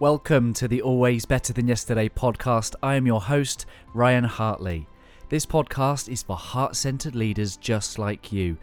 [0.00, 2.76] Welcome to the Always Better Than Yesterday podcast.
[2.84, 4.86] I am your host, Ryan Hartley.
[5.28, 8.56] This podcast is for heart centered leaders just like you.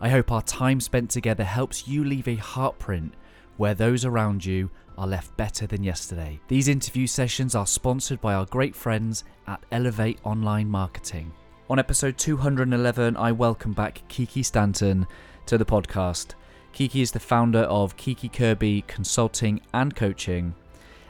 [0.00, 3.10] I hope our time spent together helps you leave a heartprint
[3.58, 6.40] where those around you are left better than yesterday.
[6.48, 11.30] These interview sessions are sponsored by our great friends at Elevate Online Marketing.
[11.68, 15.06] On episode 211, I welcome back Kiki Stanton
[15.44, 16.28] to the podcast.
[16.72, 20.54] Kiki is the founder of Kiki Kirby Consulting and Coaching,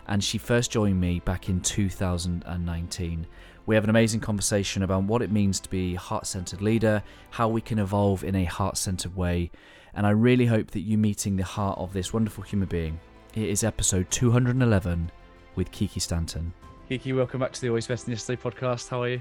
[0.09, 3.27] and she first joined me back in 2019.
[3.67, 7.03] We have an amazing conversation about what it means to be a heart centered leader,
[7.31, 9.51] how we can evolve in a heart centered way,
[9.95, 12.99] and I really hope that you're meeting the heart of this wonderful human being.
[13.35, 15.11] It is episode 211
[15.55, 16.53] with Kiki Stanton.
[16.89, 18.89] Kiki, welcome back to the Always Better Than Yesterday podcast.
[18.89, 19.21] How are you?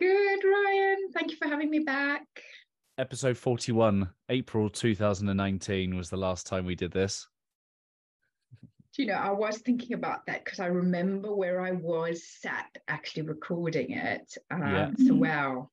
[0.00, 1.12] Good, Ryan.
[1.14, 2.26] Thank you for having me back.
[2.98, 7.28] Episode 41, April 2019 was the last time we did this.
[8.96, 12.78] Do you know, I was thinking about that because I remember where I was sat
[12.88, 14.38] actually recording it.
[14.50, 14.90] Um, yeah.
[15.06, 15.68] So, wow,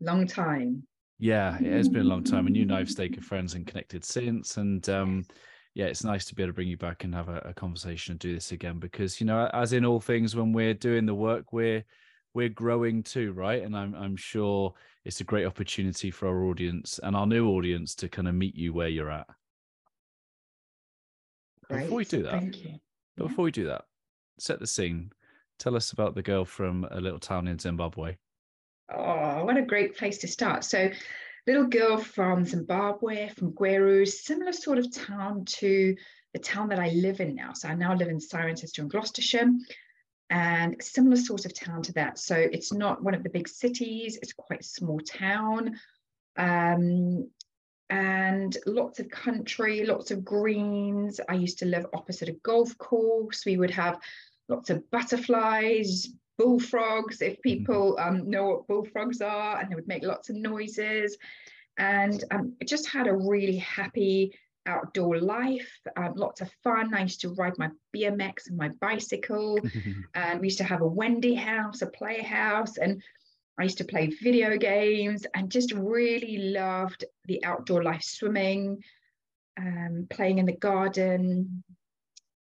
[0.00, 0.84] long time.
[1.18, 2.46] Yeah, it has been a long time.
[2.46, 4.56] And you and I have stayed good friends and connected since.
[4.56, 5.24] And um,
[5.74, 8.12] yeah, it's nice to be able to bring you back and have a, a conversation
[8.12, 11.14] and do this again because, you know, as in all things, when we're doing the
[11.14, 11.84] work, we're
[12.34, 13.64] we're growing too, right?
[13.64, 14.74] And I'm I'm sure
[15.04, 18.54] it's a great opportunity for our audience and our new audience to kind of meet
[18.54, 19.26] you where you're at.
[21.70, 21.84] Great.
[21.84, 22.74] Before we do that, thank you.
[23.16, 23.84] But before we do that,
[24.38, 25.12] set the scene.
[25.58, 28.16] Tell us about the girl from a little town in Zimbabwe.
[28.92, 30.64] Oh, what a great place to start.
[30.64, 30.90] So,
[31.46, 35.94] little girl from Zimbabwe, from Gweru, similar sort of town to
[36.32, 37.52] the town that I live in now.
[37.52, 39.48] So I now live in Cirencester in Gloucestershire
[40.28, 42.18] and similar sort of town to that.
[42.18, 45.78] So it's not one of the big cities, it's quite a small town.
[46.36, 47.28] Um,
[47.90, 51.20] and lots of country, lots of greens.
[51.28, 53.44] I used to live opposite a golf course.
[53.44, 53.98] We would have
[54.48, 57.42] lots of butterflies, bullfrogs, if mm-hmm.
[57.42, 61.18] people um, know what bullfrogs are, and they would make lots of noises.
[61.78, 64.34] And um, it just had a really happy,
[64.66, 66.94] outdoor life, um, lots of fun.
[66.94, 69.58] I used to ride my BMX and my bicycle,
[70.14, 73.02] and we used to have a Wendy house, a playhouse, and
[73.60, 78.82] I used to play video games and just really loved the outdoor life, swimming,
[79.58, 81.62] um, playing in the garden,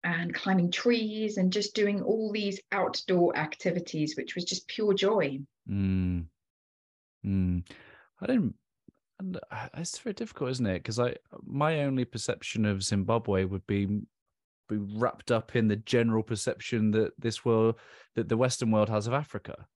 [0.06, 5.40] and climbing trees, and just doing all these outdoor activities, which was just pure joy.
[5.70, 6.28] Mm.
[7.26, 7.64] Mm.
[8.22, 8.56] I didn't
[9.52, 10.80] uh, it's very difficult, isn't it?
[10.80, 13.88] Because I my only perception of Zimbabwe would be
[14.70, 17.76] be wrapped up in the general perception that this world
[18.16, 19.68] that the Western world has of Africa.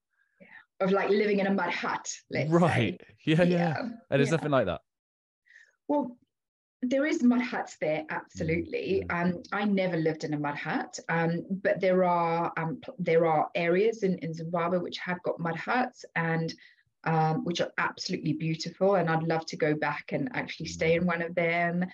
[0.84, 2.08] Of like living in a mud hut,
[2.50, 3.00] right.
[3.26, 3.80] Yeah, yeah, yeah.
[3.80, 4.36] And there's yeah.
[4.36, 4.82] nothing like that.
[5.88, 6.18] Well,
[6.82, 9.06] there is mud huts there, absolutely.
[9.08, 9.36] Mm-hmm.
[9.36, 13.50] Um, I never lived in a mud hut, um, but there are um, there are
[13.56, 16.54] areas in, in Zimbabwe which have got mud huts, and
[17.06, 18.96] um, which are absolutely beautiful.
[18.96, 21.86] And I'd love to go back and actually stay in one of them.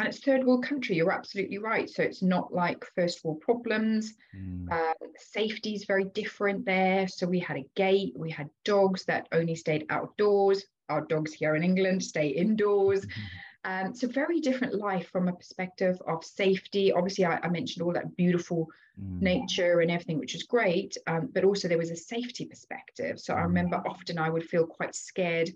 [0.00, 1.88] And it's third world country, you're absolutely right.
[1.88, 4.14] So it's not like first world problems.
[4.34, 4.72] Mm.
[4.72, 7.06] Um, safety is very different there.
[7.06, 10.64] So we had a gate, we had dogs that only stayed outdoors.
[10.88, 13.04] Our dogs here in England stay indoors.
[13.04, 13.20] Mm-hmm.
[13.62, 16.92] Um, so very different life from a perspective of safety.
[16.94, 18.68] Obviously, I, I mentioned all that beautiful
[18.98, 19.20] mm.
[19.20, 20.96] nature and everything, which is great.
[21.08, 23.20] Um, but also there was a safety perspective.
[23.20, 23.48] So I mm.
[23.48, 25.50] remember often I would feel quite scared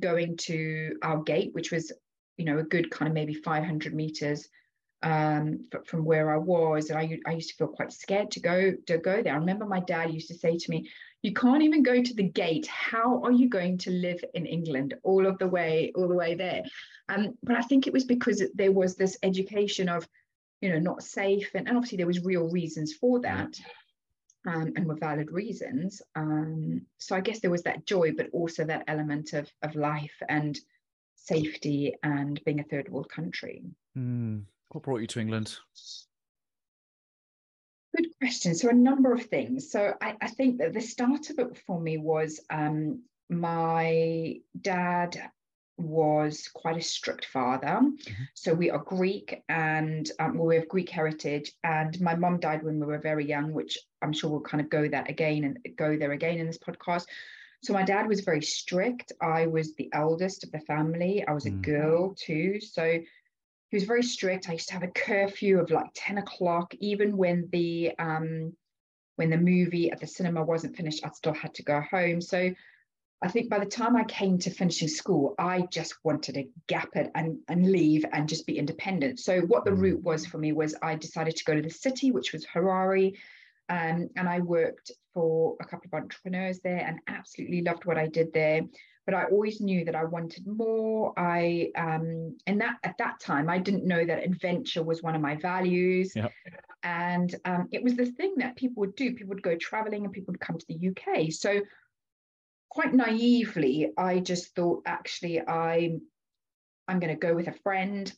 [0.00, 1.92] going to our gate, which was,
[2.36, 4.48] you know, a good kind of maybe 500 meters
[5.02, 8.72] um, from where I was, and I, I used to feel quite scared to go
[8.86, 9.34] to go there.
[9.34, 10.90] I remember my dad used to say to me,
[11.22, 12.66] "You can't even go to the gate.
[12.66, 16.34] How are you going to live in England all of the way, all the way
[16.34, 16.64] there?"
[17.08, 20.08] Um, but I think it was because there was this education of,
[20.60, 23.58] you know, not safe, and, and obviously there was real reasons for that.
[24.48, 26.02] Um, and were valid reasons.
[26.14, 30.22] Um, so I guess there was that joy, but also that element of of life
[30.28, 30.56] and
[31.16, 33.62] safety and being a third world country.
[33.96, 34.44] Mm.
[34.70, 35.56] What brought you to England?
[37.96, 38.54] Good question.
[38.54, 39.70] So a number of things.
[39.70, 45.30] So I, I think that the start of it for me was um, my dad
[45.78, 47.66] was quite a strict father.
[47.66, 48.22] Mm-hmm.
[48.34, 51.52] So we are Greek and um, well, we have Greek heritage.
[51.64, 54.70] And my mum died when we were very young, which I'm sure we'll kind of
[54.70, 57.06] go that again and go there again in this podcast.
[57.66, 59.10] So my dad was very strict.
[59.20, 61.26] I was the eldest of the family.
[61.26, 61.62] I was a mm.
[61.62, 62.60] girl too.
[62.60, 64.48] So he was very strict.
[64.48, 68.52] I used to have a curfew of like 10 o'clock, even when the um
[69.16, 72.20] when the movie at the cinema wasn't finished, I still had to go home.
[72.20, 72.54] So
[73.20, 76.90] I think by the time I came to finishing school, I just wanted to gap
[76.94, 79.18] it and, and leave and just be independent.
[79.18, 82.12] So what the route was for me was I decided to go to the city,
[82.12, 83.16] which was Harare.
[83.68, 88.06] Um, and I worked for a couple of entrepreneurs there and absolutely loved what I
[88.06, 88.62] did there.
[89.06, 91.12] But I always knew that I wanted more.
[91.18, 95.22] I um, and that at that time I didn't know that adventure was one of
[95.22, 96.12] my values.
[96.14, 96.32] Yep.
[96.82, 99.14] And um, it was the thing that people would do.
[99.14, 101.32] People would go traveling and people would come to the UK.
[101.32, 101.60] So
[102.68, 106.02] quite naively, I just thought, actually, I'm
[106.88, 108.12] I'm going to go with a friend,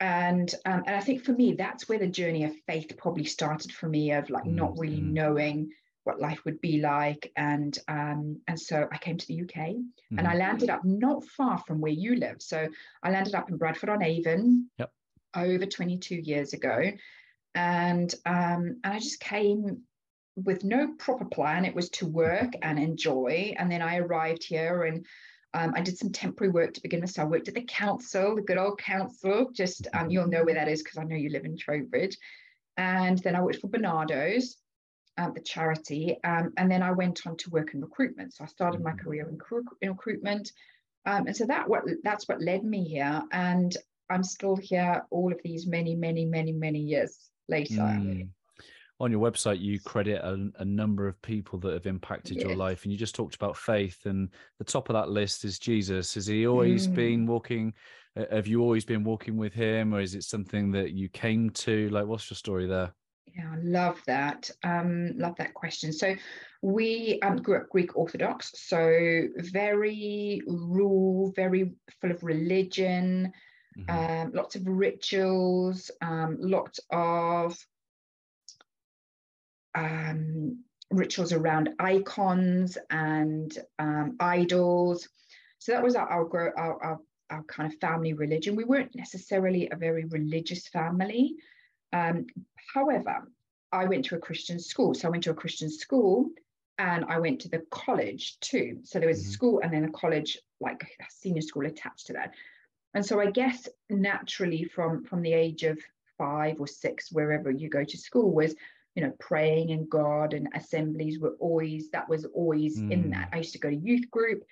[0.00, 3.72] and um, and I think for me, that's where the journey of faith probably started
[3.72, 4.56] for me, of like mm-hmm.
[4.56, 5.14] not really mm-hmm.
[5.14, 5.70] knowing
[6.04, 10.18] what life would be like, and um, and so I came to the UK, mm-hmm.
[10.18, 12.36] and I landed up not far from where you live.
[12.40, 12.68] So
[13.02, 14.68] I landed up in Bradford on Avon.
[14.78, 14.92] Yep.
[15.34, 16.92] Over 22 years ago,
[17.54, 19.82] and um, and I just came
[20.36, 21.64] with no proper plan.
[21.64, 23.54] It was to work and enjoy.
[23.58, 25.06] And then I arrived here and
[25.56, 27.10] um, I did some temporary work to begin with.
[27.10, 29.48] So I worked at the council, the good old council.
[29.54, 32.18] Just um, you'll know where that is because I know you live in Trowbridge.
[32.76, 34.58] And then I worked for Barnardo's,
[35.16, 36.18] um, the charity.
[36.22, 38.34] Um, and then I went on to work in recruitment.
[38.34, 39.38] So I started my career in,
[39.80, 40.52] in recruitment.
[41.06, 43.22] Um, and so that what that's what led me here.
[43.32, 43.74] And
[44.10, 47.16] I'm still here all of these many, many, many, many years
[47.48, 47.80] later.
[47.80, 48.28] Mm
[48.98, 52.46] on your website you credit a, a, number of people that have impacted yes.
[52.46, 55.58] your life and you just talked about faith and the top of that list is
[55.58, 56.94] jesus has he always mm.
[56.94, 57.72] been walking
[58.30, 61.88] have you always been walking with him or is it something that you came to
[61.90, 62.92] like what's your story there
[63.36, 66.14] yeah i love that um love that question so
[66.62, 71.70] we um, grew up greek orthodox so very rule very
[72.00, 73.30] full of religion
[73.78, 74.22] mm-hmm.
[74.22, 77.58] um, lots of rituals um, lots of
[79.76, 85.08] um, rituals around icons and um, idols.
[85.58, 87.00] So that was our, our, our,
[87.30, 88.56] our, kind of family religion.
[88.56, 91.36] We weren't necessarily a very religious family.
[91.92, 92.26] Um,
[92.74, 93.28] however,
[93.72, 94.94] I went to a Christian school.
[94.94, 96.30] So I went to a Christian school
[96.78, 98.78] and I went to the college too.
[98.84, 99.28] So there was mm-hmm.
[99.28, 102.32] a school and then a college, like a senior school attached to that.
[102.94, 105.78] And so I guess naturally from, from the age of
[106.16, 108.54] five or six, wherever you go to school, was
[108.96, 112.90] you know, praying and God and assemblies were always, that was always mm.
[112.90, 113.28] in that.
[113.32, 114.42] I used to go to youth group.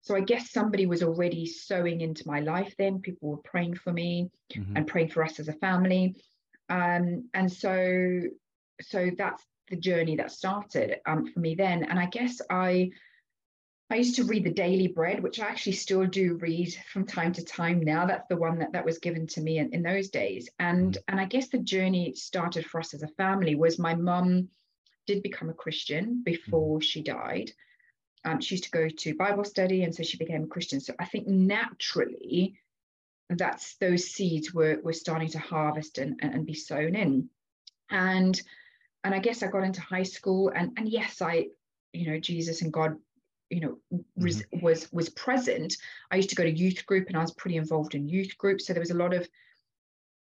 [0.00, 2.98] So I guess somebody was already sowing into my life then.
[2.98, 4.76] People were praying for me mm-hmm.
[4.76, 6.16] and praying for us as a family.
[6.68, 8.22] Um, and so,
[8.80, 11.84] so that's the journey that started um, for me then.
[11.84, 12.90] And I guess I,
[13.92, 17.32] I used to read the Daily Bread, which I actually still do read from time
[17.34, 18.06] to time now.
[18.06, 20.48] That's the one that, that was given to me in, in those days.
[20.58, 21.02] And, mm.
[21.08, 24.48] and I guess the journey started for us as a family was my mum
[25.06, 26.82] did become a Christian before mm.
[26.82, 27.50] she died.
[28.24, 30.80] Um, she used to go to Bible study, and so she became a Christian.
[30.80, 32.54] So I think naturally,
[33.28, 37.28] that's those seeds were were starting to harvest and, and, and be sown in.
[37.90, 38.40] And
[39.04, 41.48] and I guess I got into high school, and and yes, I,
[41.92, 42.96] you know, Jesus and God
[43.52, 44.60] you know mm-hmm.
[44.60, 45.76] was was present
[46.10, 48.66] i used to go to youth group and i was pretty involved in youth groups
[48.66, 49.28] so there was a lot of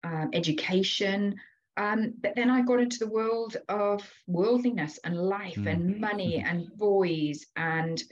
[0.04, 1.36] um, education
[1.78, 5.68] um, but then i got into the world of worldliness and life mm-hmm.
[5.68, 6.48] and money mm-hmm.
[6.48, 8.04] and boys and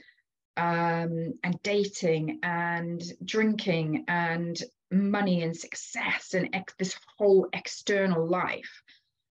[0.56, 8.82] um, and dating and drinking and money and success and ex- this whole external life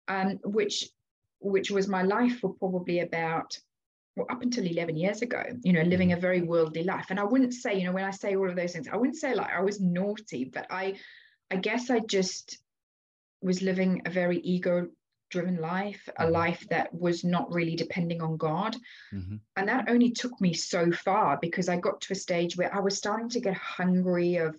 [0.08, 0.90] um, which
[1.40, 3.58] which was my life for probably about
[4.16, 6.18] well, up until 11 years ago, you know, living mm-hmm.
[6.18, 7.08] a very worldly life.
[7.10, 9.18] And I wouldn't say, you know, when I say all of those things, I wouldn't
[9.18, 10.96] say like I was naughty, but I,
[11.52, 12.58] I guess I just
[13.42, 14.88] was living a very ego
[15.32, 16.32] driven life, a mm-hmm.
[16.32, 18.78] life that was not really depending on God.
[19.14, 19.36] Mm-hmm.
[19.58, 22.80] And that only took me so far because I got to a stage where I
[22.80, 24.58] was starting to get hungry of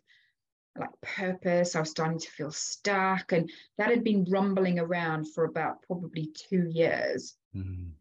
[0.79, 1.75] like purpose.
[1.75, 3.33] I was starting to feel stuck.
[3.33, 7.35] And that had been rumbling around for about probably two years.
[7.57, 7.93] Mm-hmm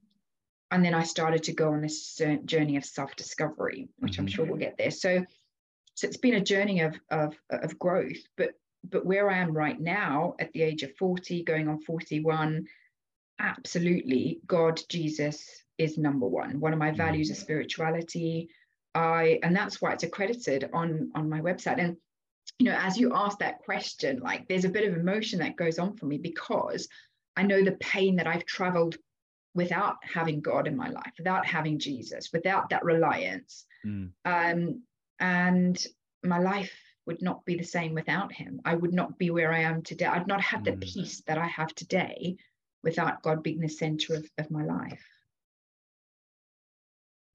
[0.71, 4.21] and then I started to go on this journey of self discovery, which mm-hmm.
[4.21, 4.91] I'm sure we'll get there.
[4.91, 5.23] So,
[5.93, 8.51] so it's been a journey of, of of growth, but
[8.89, 12.67] but where I am right now, at the age of 40, going on 41,
[13.39, 16.59] absolutely, God, Jesus is number one.
[16.59, 17.43] One of my values is mm-hmm.
[17.43, 18.49] spirituality.
[18.93, 21.79] I and that's why it's accredited on on my website.
[21.79, 21.97] And
[22.59, 25.79] you know, as you ask that question, like there's a bit of emotion that goes
[25.79, 26.87] on for me because
[27.35, 28.97] I know the pain that I've traveled
[29.55, 33.65] without having God in my life, without having Jesus, without that reliance.
[33.85, 34.11] Mm.
[34.25, 34.83] Um,
[35.19, 35.87] and
[36.23, 36.73] my life
[37.07, 38.59] would not be the same without him.
[38.65, 40.05] I would not be where I am today.
[40.05, 40.65] I'd not have mm.
[40.65, 42.35] the peace that I have today
[42.83, 45.03] without God being the center of, of my life.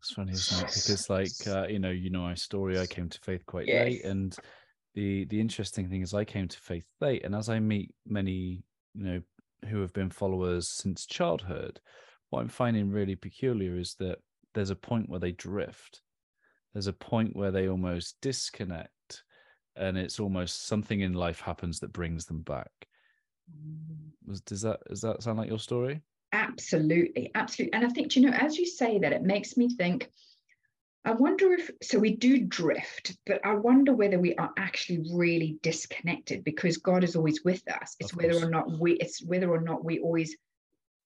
[0.01, 0.73] It's funny, isn't it?
[0.75, 2.79] Because like uh, you know, you know my story.
[2.79, 3.85] I came to faith quite yes.
[3.85, 4.35] late, and
[4.95, 8.63] the the interesting thing is I came to faith late, and as I meet many,
[8.95, 9.21] you know,
[9.69, 11.81] who have been followers since childhood,
[12.31, 14.19] what I'm finding really peculiar is that
[14.55, 16.01] there's a point where they drift.
[16.73, 19.25] There's a point where they almost disconnect,
[19.77, 22.71] and it's almost something in life happens that brings them back.
[24.27, 26.01] Was does that does that sound like your story?
[26.33, 27.73] Absolutely, absolutely.
[27.73, 30.11] And I think you know, as you say that, it makes me think
[31.05, 35.59] I wonder if, so we do drift, but I wonder whether we are actually really
[35.63, 37.97] disconnected because God is always with us.
[37.99, 40.37] It's whether or not we, it's whether or not we always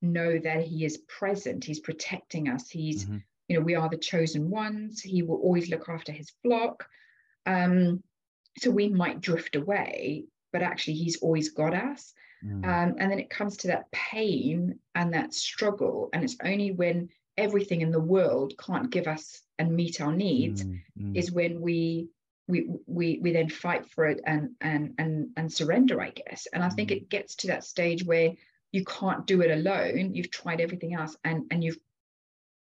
[0.03, 3.19] know that He is present, He's protecting us, He's, mm-hmm.
[3.49, 6.87] you know, we are the chosen ones, He will always look after His flock.
[7.47, 8.03] Um,
[8.59, 12.13] so we might drift away, but actually He's always got us.
[12.45, 12.65] Mm.
[12.65, 16.11] Um, and then it comes to that pain and that struggle.
[16.13, 20.65] And it's only when everything in the world can't give us and meet our needs
[20.65, 21.17] mm, mm.
[21.17, 22.09] is when we
[22.47, 26.63] we we we then fight for it and and and and surrender i guess and
[26.63, 26.97] i think mm.
[26.97, 28.33] it gets to that stage where
[28.75, 31.79] you can't do it alone you've tried everything else and and you've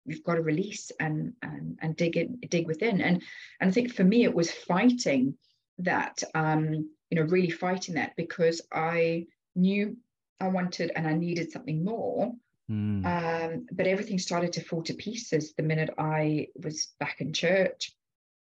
[0.04, 3.22] you've got to release and and, and dig in dig within and
[3.60, 5.36] and i think for me it was fighting
[5.78, 9.96] that um you know really fighting that because i knew
[10.40, 12.32] i wanted and i needed something more
[12.70, 13.06] Mm.
[13.06, 17.94] Um, but everything started to fall to pieces the minute I was back in church.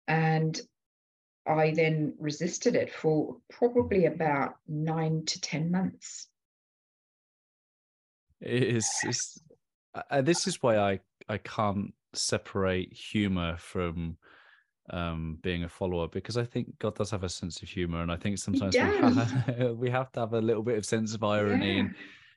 [0.07, 0.61] And
[1.47, 6.29] I then resisted it for probably about nine to 10 months.
[8.43, 9.41] It is, it's,
[10.11, 14.17] uh, this is why I, I can't separate humor from
[14.91, 18.11] um, being a follower because I think God does have a sense of humor, and
[18.11, 21.23] I think sometimes we have, we have, to have a little bit of sense of
[21.23, 21.81] irony yeah.
[21.81, 21.95] and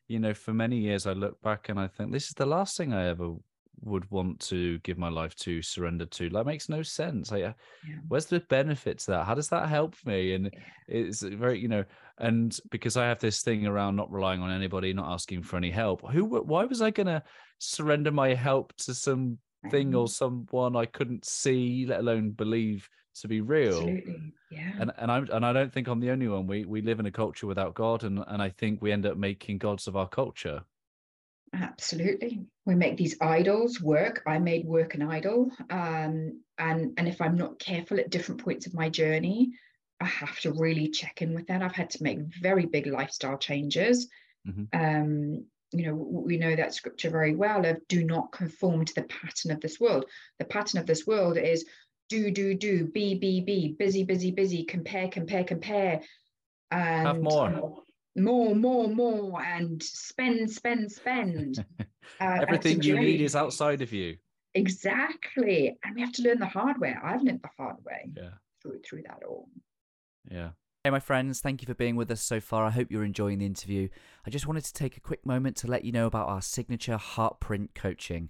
[0.08, 2.78] you know, for many years I look back and I think this is the last
[2.78, 3.34] thing I ever
[3.82, 7.54] would want to give my life to surrender to like makes no sense like uh,
[7.88, 7.96] yeah.
[8.08, 10.54] where's the benefit to that how does that help me and
[10.88, 11.84] it's very you know
[12.20, 15.72] and because i have this thing around not relying on anybody not asking for any
[15.72, 17.22] help who why was i going to
[17.60, 19.38] surrender my help to some
[19.72, 22.88] thing or someone i couldn't see let alone believe
[23.22, 23.78] to be real.
[23.78, 24.34] Absolutely.
[24.52, 24.72] Yeah.
[24.80, 26.48] And and I and I don't think I'm the only one.
[26.48, 29.18] We we live in a culture without God, and and I think we end up
[29.18, 30.64] making gods of our culture.
[31.54, 32.46] Absolutely.
[32.66, 34.24] We make these idols work.
[34.28, 35.52] I made work an idol.
[35.70, 39.52] Um, and and if I'm not careful at different points of my journey,
[40.00, 41.62] I have to really check in with that.
[41.62, 44.10] I've had to make very big lifestyle changes.
[44.48, 44.80] Mm-hmm.
[44.80, 49.04] Um, you know, we know that scripture very well of do not conform to the
[49.04, 50.06] pattern of this world.
[50.40, 51.66] The pattern of this world is
[52.10, 56.02] do, do, do, be, be, be, busy, busy, busy, compare, compare, compare.
[56.72, 57.84] And Have more.
[58.16, 61.66] More, more, more, and spend, spend, spend.
[62.22, 64.18] uh, Everything you need is outside of you.
[64.54, 65.78] Exactly.
[65.84, 66.96] And we have to learn the hard way.
[67.04, 68.30] I've learned the hard way yeah.
[68.62, 69.50] through through that all.
[70.32, 70.52] Yeah.
[70.86, 72.64] Hey, my friends, thank you for being with us so far.
[72.64, 73.90] I hope you're enjoying the interview.
[74.26, 76.98] I just wanted to take a quick moment to let you know about our signature
[76.98, 78.30] Heartprint coaching.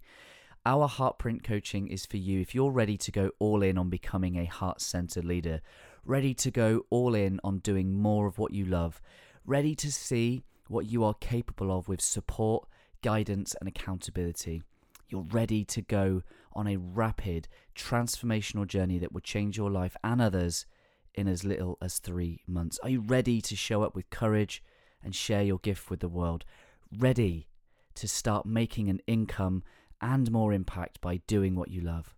[0.65, 4.37] Our Heartprint coaching is for you if you're ready to go all in on becoming
[4.37, 5.61] a heart centered leader,
[6.05, 9.01] ready to go all in on doing more of what you love,
[9.45, 12.67] ready to see what you are capable of with support,
[13.01, 14.63] guidance, and accountability.
[15.09, 16.23] You're ready to go
[16.53, 20.65] on a rapid, transformational journey that will change your life and others
[21.13, 22.79] in as little as three months.
[22.81, 24.63] Are you ready to show up with courage
[25.03, 26.45] and share your gift with the world?
[26.97, 27.47] Ready
[27.95, 29.63] to start making an income
[30.01, 32.15] and more impact by doing what you love.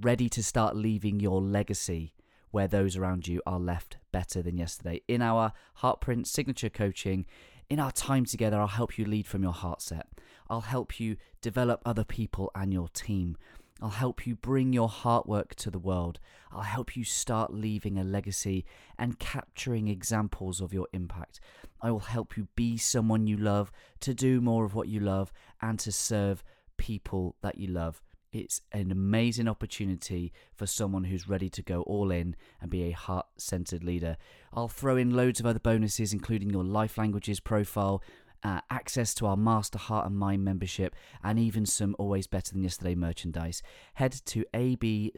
[0.00, 2.14] Ready to start leaving your legacy
[2.50, 5.00] where those around you are left better than yesterday.
[5.06, 7.24] In our Heartprint signature coaching,
[7.70, 10.08] in our time together, I'll help you lead from your heart set.
[10.50, 13.36] I'll help you develop other people and your team.
[13.80, 16.18] I'll help you bring your heart work to the world.
[16.50, 18.64] I'll help you start leaving a legacy
[18.98, 21.38] and capturing examples of your impact.
[21.80, 23.70] I will help you be someone you love,
[24.00, 25.32] to do more of what you love,
[25.62, 26.42] and to serve
[26.76, 28.02] people that you love.
[28.30, 32.90] It's an amazing opportunity for someone who's ready to go all in and be a
[32.92, 34.18] heart centered leader.
[34.52, 38.02] I'll throw in loads of other bonuses, including your life languages profile,
[38.44, 40.94] uh, access to our Master Heart and Mind membership,
[41.24, 43.62] and even some Always Better Than Yesterday merchandise.
[43.94, 45.12] Head to abty.co.uk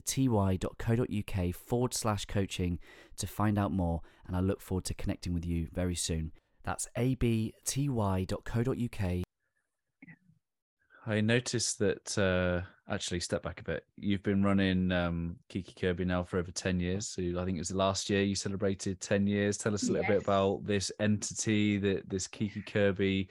[1.55, 2.79] forward slash coaching
[3.17, 6.31] to find out more, and I look forward to connecting with you very soon.
[6.63, 7.55] That's abty.co.uk
[11.07, 13.85] I noticed that uh, actually step back a bit.
[13.97, 17.07] You've been running um, Kiki Kirby now for over 10 years.
[17.07, 19.57] So I think it was last year you celebrated 10 years.
[19.57, 20.11] Tell us a little yes.
[20.11, 23.29] bit about this entity, that this Kiki Kirby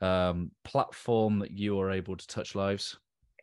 [0.00, 2.98] um, platform that you are able to touch lives.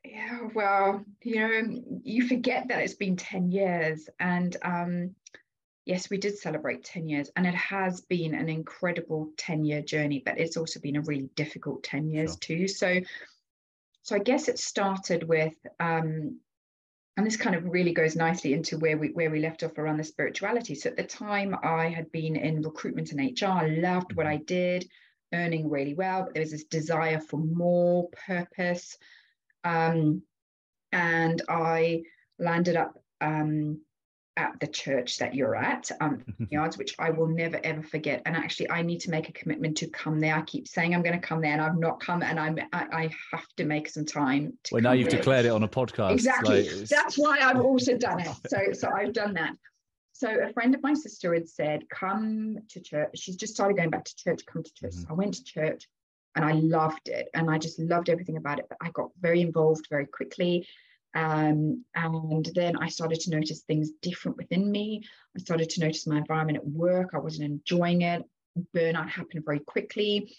[0.05, 4.07] Yeah, well, you know, you forget that it's been 10 years.
[4.19, 5.15] And um,
[5.85, 10.21] yes, we did celebrate 10 years, and it has been an incredible 10 year journey,
[10.23, 12.37] but it's also been a really difficult 10 years sure.
[12.39, 12.67] too.
[12.67, 12.99] So,
[14.07, 16.39] so I guess it started with, um,
[17.17, 19.97] and this kind of really goes nicely into where we where we left off around
[19.97, 20.75] the spirituality.
[20.75, 23.47] So at the time, I had been in recruitment and HR.
[23.47, 24.35] I loved what mm-hmm.
[24.35, 24.89] I did,
[25.33, 28.97] earning really well, but there was this desire for more purpose.
[29.65, 30.21] Um,
[30.93, 32.03] and I
[32.39, 33.81] landed up um,
[34.38, 38.22] at the church that you're at, um, yards, which I will never ever forget.
[38.25, 40.36] And actually, I need to make a commitment to come there.
[40.36, 42.86] I keep saying I'm going to come there, and I've not come, and I'm I,
[42.91, 44.53] I have to make some time.
[44.72, 45.20] well, now you've there.
[45.20, 46.12] declared it on a podcast.
[46.12, 46.70] Exactly.
[46.70, 48.29] Like, That's why I've also done it.
[48.48, 49.53] So so I've done that.
[50.13, 53.89] So a friend of my sister had said, "Come to church." She's just started going
[53.89, 54.46] back to church.
[54.46, 54.94] Come to church.
[54.94, 55.01] Mm-hmm.
[55.01, 55.88] So I went to church,
[56.36, 58.65] and I loved it, and I just loved everything about it.
[58.70, 60.67] But I got very involved very quickly.
[61.17, 65.01] Um, and then I started to notice things different within me.
[65.36, 67.09] I started to notice my environment at work.
[67.15, 68.24] I wasn't enjoying it.
[68.75, 70.36] Burnout happened very quickly.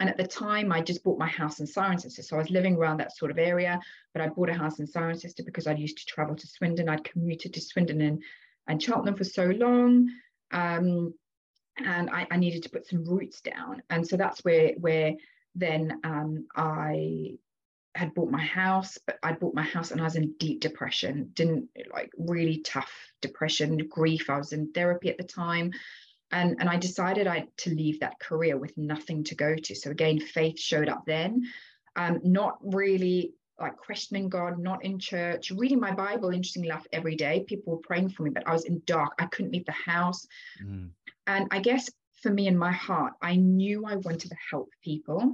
[0.00, 2.24] And at the time, I just bought my house in Cirencester.
[2.24, 3.78] So I was living around that sort of area,
[4.12, 6.88] but I bought a house in Cirencester because I used to travel to Swindon.
[6.88, 8.20] I'd commuted to Swindon and,
[8.66, 10.10] and Cheltenham for so long.
[10.50, 11.14] Um,
[11.78, 13.82] and I, I, needed to put some roots down.
[13.90, 15.14] And so that's where, where
[15.54, 17.36] then um, I
[17.96, 21.30] had bought my house, but I bought my house and I was in deep depression,
[21.34, 24.30] didn't like really tough depression, grief.
[24.30, 25.72] I was in therapy at the time.
[26.32, 29.74] And, and I decided I to leave that career with nothing to go to.
[29.74, 31.44] So again, faith showed up then.
[31.94, 37.16] Um, not really like questioning God, not in church, reading my Bible, interestingly enough, every
[37.16, 37.44] day.
[37.46, 39.12] People were praying for me, but I was in dark.
[39.18, 40.26] I couldn't leave the house.
[40.62, 40.90] Mm.
[41.26, 41.88] And I guess
[42.22, 45.32] for me in my heart, I knew I wanted to help people.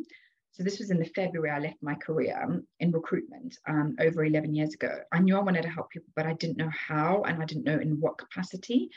[0.53, 4.55] So this was in the February I left my career in recruitment um, over 11
[4.55, 4.99] years ago.
[5.11, 7.65] I knew I wanted to help people, but I didn't know how and I didn't
[7.65, 8.91] know in what capacity.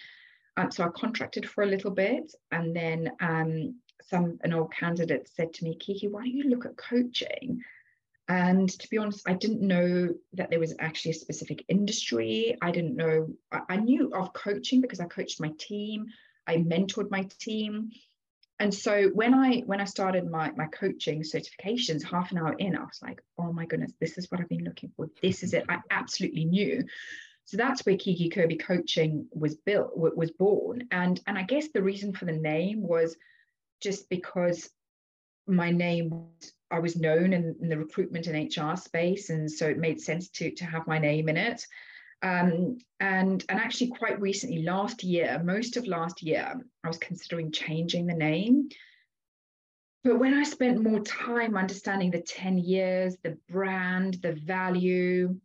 [0.57, 5.29] Um, so I contracted for a little bit, and then um, some an old candidate
[5.33, 7.61] said to me, "Kiki, why don't you look at coaching?"
[8.27, 12.57] And to be honest, I didn't know that there was actually a specific industry.
[12.61, 13.29] I didn't know.
[13.51, 16.07] I, I knew of coaching because I coached my team.
[16.47, 17.91] I mentored my team
[18.59, 22.75] and so when i when i started my my coaching certifications half an hour in
[22.75, 25.09] i was like oh my goodness this is what i've been looking for.
[25.21, 25.65] This is it.
[25.69, 26.83] I absolutely knew.
[27.45, 30.87] So that's where kiki kirby coaching was built was born.
[30.91, 33.15] And and i guess the reason for the name was
[33.81, 34.69] just because
[35.47, 36.25] my name
[36.71, 39.29] i was known in, in the recruitment and hr space.
[39.29, 41.65] And so it made sense to to have my name in it
[42.25, 47.51] um, and and actually quite recently, last year, most of last year, I was considering
[47.51, 48.69] changing the name.
[50.03, 55.39] But when I spent more time understanding the 10 years, the brand, the value,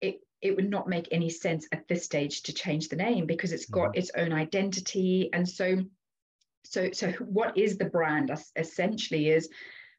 [0.00, 3.52] it it would not make any sense at this stage to change the name because
[3.52, 3.98] it's got mm-hmm.
[3.98, 5.30] its own identity.
[5.32, 5.84] And so
[6.64, 9.48] so so what is the brand essentially is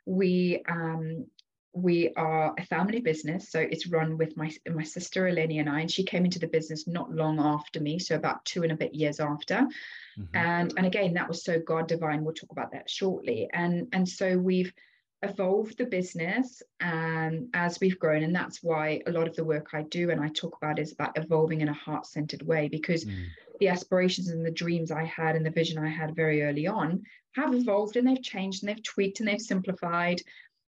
[0.06, 1.26] we um,
[1.74, 5.82] we are a family business so it's run with my my sister eleni and i
[5.82, 8.76] and she came into the business not long after me so about two and a
[8.76, 10.36] bit years after mm-hmm.
[10.36, 14.08] and and again that was so god divine we'll talk about that shortly and and
[14.08, 14.74] so we've
[15.22, 19.68] evolved the business um, as we've grown and that's why a lot of the work
[19.74, 23.26] i do and i talk about is about evolving in a heart-centered way because mm.
[23.60, 27.04] the aspirations and the dreams i had and the vision i had very early on
[27.36, 30.22] have evolved and they've changed and they've tweaked and they've simplified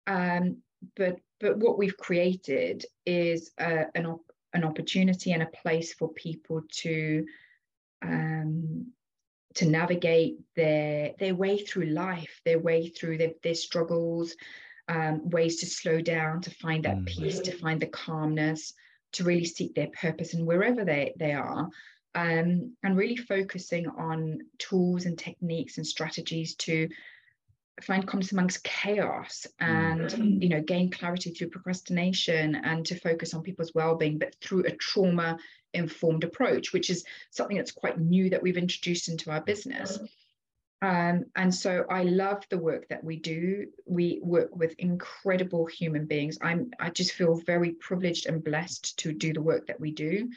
[0.06, 0.56] um,
[0.96, 6.12] but but what we've created is uh, an op- an opportunity and a place for
[6.12, 7.26] people to
[8.02, 8.92] um,
[9.54, 14.34] to navigate their their way through life, their way through their, their struggles,
[14.88, 17.06] um, ways to slow down, to find that mm.
[17.06, 18.74] peace, to find the calmness,
[19.12, 21.68] to really seek their purpose and wherever they, they are.
[22.12, 26.88] Um, and really focusing on tools and techniques and strategies to
[27.82, 30.42] find calmness amongst chaos and mm.
[30.42, 34.76] you know gain clarity through procrastination and to focus on people's well-being but through a
[34.76, 35.38] trauma
[35.72, 39.98] informed approach which is something that's quite new that we've introduced into our business.
[40.82, 43.66] Um, and so i love the work that we do.
[43.86, 46.38] We work with incredible human beings.
[46.40, 50.30] I'm i just feel very privileged and blessed to do the work that we do.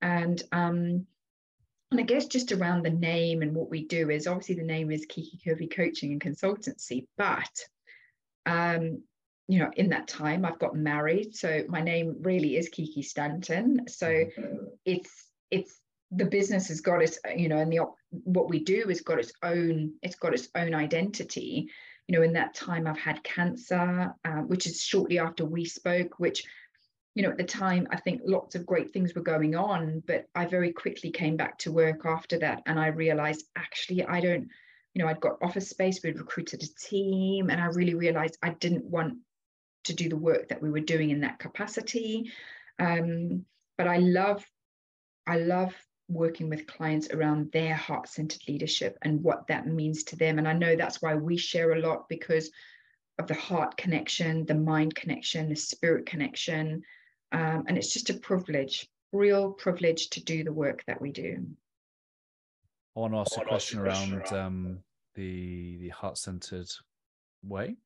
[0.00, 1.06] And um,
[1.90, 4.90] and I guess just around the name and what we do is obviously the name
[4.90, 7.50] is Kiki Kirby Coaching and Consultancy, but
[8.44, 9.02] um,
[9.48, 13.86] you know, in that time I've got married, so my name really is Kiki Stanton.
[13.88, 14.24] So
[14.84, 15.10] it's
[15.50, 15.80] it's
[16.12, 19.32] the business has got its you know and the what we do has got its
[19.42, 21.68] own it's got its own identity
[22.06, 26.18] you know in that time i've had cancer uh, which is shortly after we spoke
[26.18, 26.44] which
[27.16, 30.28] you know at the time i think lots of great things were going on but
[30.34, 34.48] i very quickly came back to work after that and i realized actually i don't
[34.94, 38.50] you know i'd got office space we'd recruited a team and i really realized i
[38.50, 39.14] didn't want
[39.82, 42.30] to do the work that we were doing in that capacity
[42.78, 43.44] um,
[43.78, 44.44] but i love
[45.26, 45.74] i love
[46.08, 50.38] working with clients around their heart centered leadership and what that means to them.
[50.38, 52.50] And I know that's why we share a lot because
[53.18, 56.82] of the heart connection, the mind connection, the spirit connection.
[57.32, 61.44] Um, and it's just a privilege, real privilege to do the work that we do.
[62.96, 64.78] I want to ask a question around um,
[65.14, 66.70] the the heart centered
[67.42, 67.76] way.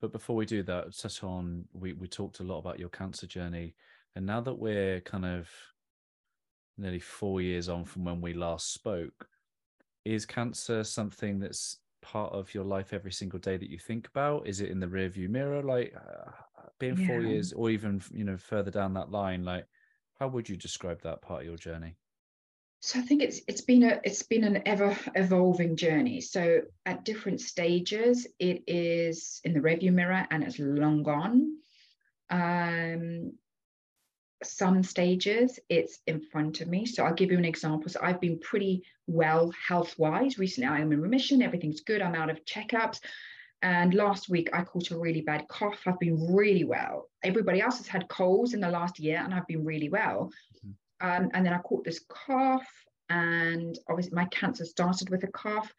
[0.00, 3.26] But before we do that, touch on we we talked a lot about your cancer
[3.26, 3.74] journey,
[4.16, 5.48] and now that we're kind of
[6.76, 9.28] nearly four years on from when we last spoke.
[10.04, 14.46] Is cancer something that's part of your life every single day that you think about?
[14.46, 16.30] Is it in the rearview mirror, like uh,
[16.78, 17.06] being yeah.
[17.06, 19.44] four years, or even you know further down that line?
[19.44, 19.66] Like,
[20.18, 21.96] how would you describe that part of your journey?
[22.80, 26.20] So I think it's it's been a it's been an ever evolving journey.
[26.20, 31.56] So at different stages, it is in the rearview mirror and it's long gone.
[32.28, 33.32] Um,
[34.42, 36.84] some stages it's in front of me.
[36.84, 37.88] So I'll give you an example.
[37.88, 40.68] So I've been pretty well health wise recently.
[40.68, 42.02] I am in remission, everything's good.
[42.02, 43.00] I'm out of checkups.
[43.64, 45.80] And last week I caught a really bad cough.
[45.86, 47.08] I've been really well.
[47.22, 50.30] Everybody else has had colds in the last year, and I've been really well.
[50.58, 51.24] Mm-hmm.
[51.24, 52.68] Um, and then I caught this cough,
[53.08, 55.72] and obviously my cancer started with a cough.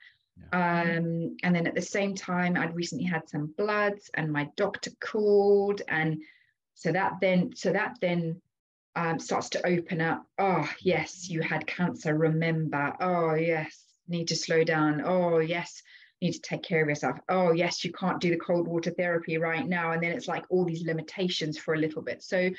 [0.52, 0.94] Yeah.
[0.98, 4.90] Um, and then at the same time, I'd recently had some bloods, and my doctor
[5.00, 6.24] called, and
[6.74, 8.42] so that then, so that then
[8.96, 10.26] um, starts to open up.
[10.40, 12.18] Oh, yes, you had cancer.
[12.18, 12.96] Remember.
[13.00, 15.04] Oh, yes, need to slow down.
[15.06, 15.84] Oh, yes,
[16.22, 17.18] need to take care of yourself.
[17.30, 19.92] Oh, yes, you can't do the cold water therapy right now.
[19.92, 22.24] And then it's like all these limitations for a little bit.
[22.24, 22.50] So,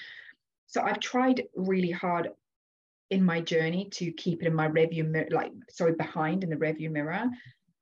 [0.67, 2.31] so I've tried really hard
[3.11, 6.57] in my journey to keep it in my review mirror, like sorry, behind in the
[6.57, 7.25] review mirror.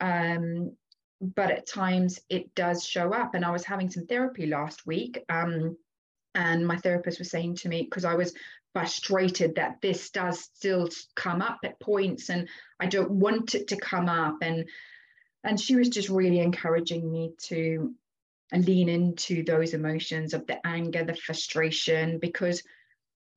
[0.00, 0.76] Um,
[1.20, 3.34] but at times it does show up.
[3.34, 5.24] And I was having some therapy last week.
[5.28, 5.76] Um,
[6.34, 8.34] and my therapist was saying to me because i was
[8.72, 12.48] frustrated that this does still come up at points and
[12.80, 14.66] i don't want it to come up and
[15.44, 17.94] and she was just really encouraging me to
[18.52, 22.62] lean into those emotions of the anger the frustration because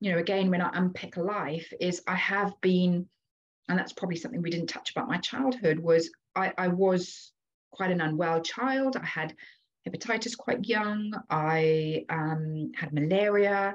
[0.00, 3.08] you know again when i unpick life is i have been
[3.68, 7.32] and that's probably something we didn't touch about my childhood was i i was
[7.72, 9.34] quite an unwell child i had
[9.88, 11.12] hepatitis quite young.
[11.30, 13.74] I um, had malaria.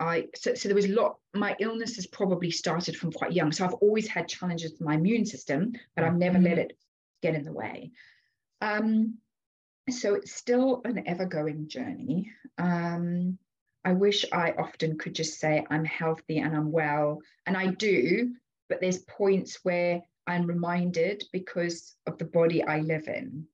[0.00, 1.18] I so, so there was a lot.
[1.34, 3.52] My illness has probably started from quite young.
[3.52, 6.60] So I've always had challenges with my immune system, but I've never let mm-hmm.
[6.60, 6.76] it
[7.24, 7.90] get in the way.
[8.60, 9.18] Um,
[9.90, 12.30] so it's still an ever-going journey.
[12.58, 13.38] Um,
[13.84, 18.34] I wish I often could just say I'm healthy and I'm well, and I do.
[18.68, 23.46] But there's points where I'm reminded because of the body I live in.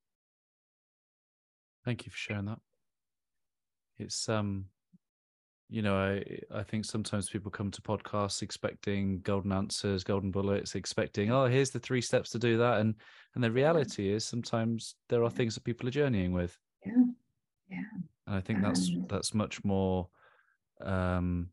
[1.84, 2.60] Thank you for sharing that.
[3.98, 4.66] It's um
[5.70, 10.74] you know, I I think sometimes people come to podcasts expecting golden answers, golden bullets,
[10.74, 12.80] expecting, oh, here's the three steps to do that.
[12.80, 12.96] And
[13.34, 16.58] and the reality is sometimes there are things that people are journeying with.
[16.84, 17.04] Yeah.
[17.70, 17.84] Yeah.
[18.26, 20.08] And I think that's um, that's much more
[20.84, 21.50] um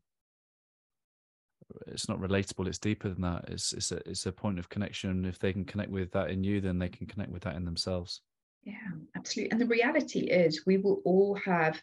[1.86, 3.44] it's not relatable, it's deeper than that.
[3.48, 5.24] It's it's a it's a point of connection.
[5.24, 7.64] If they can connect with that in you, then they can connect with that in
[7.64, 8.22] themselves.
[8.64, 8.74] Yeah,
[9.16, 9.52] absolutely.
[9.52, 11.80] And the reality is, we will all have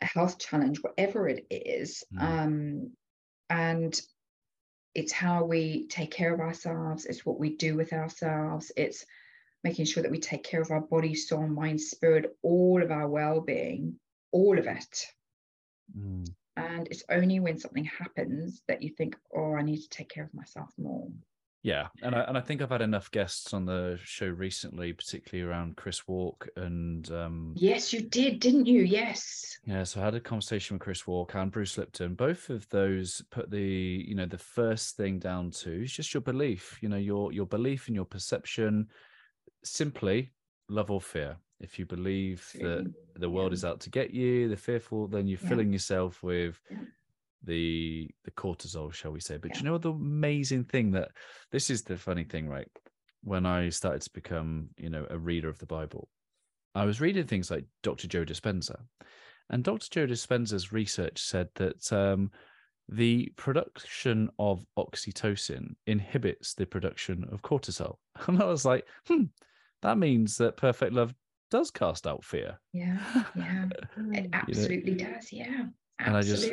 [0.00, 2.04] health challenge, whatever it is.
[2.14, 2.22] Mm.
[2.22, 2.90] Um,
[3.48, 4.00] and
[4.94, 9.04] it's how we take care of ourselves, it's what we do with ourselves, it's
[9.62, 13.08] making sure that we take care of our body, soul, mind, spirit, all of our
[13.08, 13.98] well being,
[14.32, 15.06] all of it.
[15.96, 16.28] Mm.
[16.56, 20.24] And it's only when something happens that you think, oh, I need to take care
[20.24, 21.08] of myself more.
[21.62, 25.48] Yeah, and I and I think I've had enough guests on the show recently, particularly
[25.50, 28.82] around Chris Walk and um, yes, you did, didn't you?
[28.82, 29.58] Yes.
[29.66, 32.14] Yeah, so I had a conversation with Chris Walk and Bruce Lipton.
[32.14, 36.20] Both of those put the you know the first thing down to is just your
[36.20, 36.78] belief.
[36.80, 38.86] You know your your belief and your perception.
[39.64, 40.30] Simply,
[40.68, 41.36] love or fear.
[41.58, 43.54] If you believe that the world yeah.
[43.54, 45.48] is out to get you, the fearful, then you're yeah.
[45.48, 46.78] filling yourself with yeah
[47.42, 49.36] the the cortisol, shall we say?
[49.36, 49.58] But yeah.
[49.58, 51.10] you know the amazing thing that
[51.50, 52.68] this is the funny thing, right?
[53.22, 56.08] When I started to become, you know, a reader of the Bible,
[56.74, 58.06] I was reading things like Dr.
[58.06, 58.76] Joe Dispenza,
[59.50, 59.88] and Dr.
[59.90, 62.30] Joe Dispenza's research said that um,
[62.88, 67.96] the production of oxytocin inhibits the production of cortisol.
[68.26, 69.24] And I was like, hmm,
[69.82, 71.14] that means that perfect love
[71.50, 72.58] does cast out fear.
[72.72, 72.98] Yeah,
[73.36, 73.66] yeah,
[74.12, 75.14] it absolutely you know?
[75.14, 75.32] does.
[75.32, 75.64] Yeah,
[76.00, 76.00] absolutely.
[76.00, 76.44] And I just,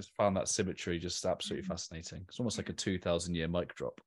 [0.00, 1.70] just found that symmetry just absolutely mm.
[1.70, 2.24] fascinating.
[2.28, 4.00] It's almost like a 2000 year mic drop.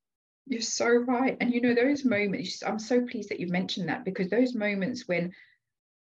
[0.45, 1.38] You're so right.
[1.39, 5.08] And you know, those moments, I'm so pleased that you've mentioned that because those moments
[5.08, 5.32] when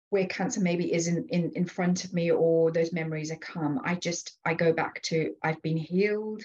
[0.09, 3.95] where cancer maybe isn't in, in front of me or those memories are come, I
[3.95, 6.43] just I go back to I've been healed,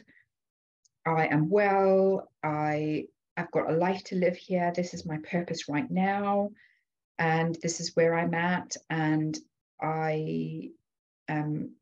[1.06, 4.72] I am well, I I've got a life to live here.
[4.74, 6.50] This is my purpose right now.
[7.18, 8.76] And this is where I'm at.
[8.90, 9.38] And
[9.80, 10.70] I
[11.28, 11.72] am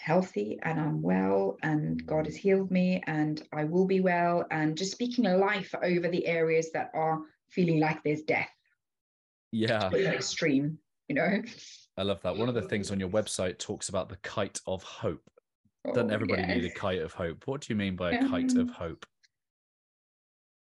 [0.00, 4.76] healthy and I'm well and God has healed me and I will be well and
[4.76, 8.48] just speaking life over the areas that are feeling like there's death.
[9.52, 9.90] Yeah.
[9.92, 11.42] extreme, you know.
[11.98, 12.36] I love that.
[12.36, 15.22] One of the things on your website talks about the kite of hope.
[15.86, 16.56] Doesn't oh, everybody yes.
[16.56, 17.46] need a kite of hope?
[17.46, 19.04] What do you mean by a um, kite of hope?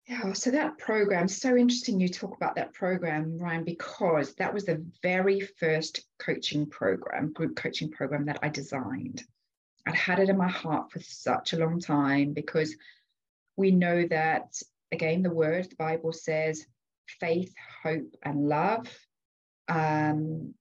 [0.07, 4.63] Yeah, so that program, so interesting you talk about that program, Ryan, because that was
[4.63, 9.23] the very first coaching program, group coaching program that I designed.
[9.85, 12.73] I'd had it in my heart for such a long time because
[13.57, 14.55] we know that,
[14.93, 16.65] again, the word, the Bible says,
[17.19, 18.87] faith, hope, and love
[19.67, 20.53] um,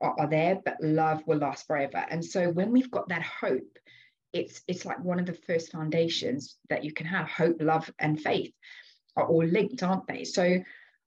[0.00, 2.04] are there, but love will last forever.
[2.10, 3.78] And so when we've got that hope,
[4.32, 7.28] it's it's like one of the first foundations that you can have.
[7.28, 8.52] Hope love and faith
[9.16, 10.24] are all linked aren't they?
[10.24, 10.58] So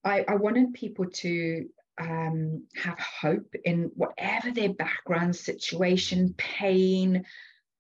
[0.06, 1.68] i, I wanted people to
[2.00, 7.26] um, have hope in whatever their background situation pain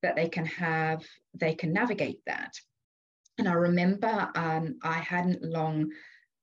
[0.01, 1.03] that they can have
[1.33, 2.53] they can navigate that.
[3.37, 5.91] And i remember um, i hadn't long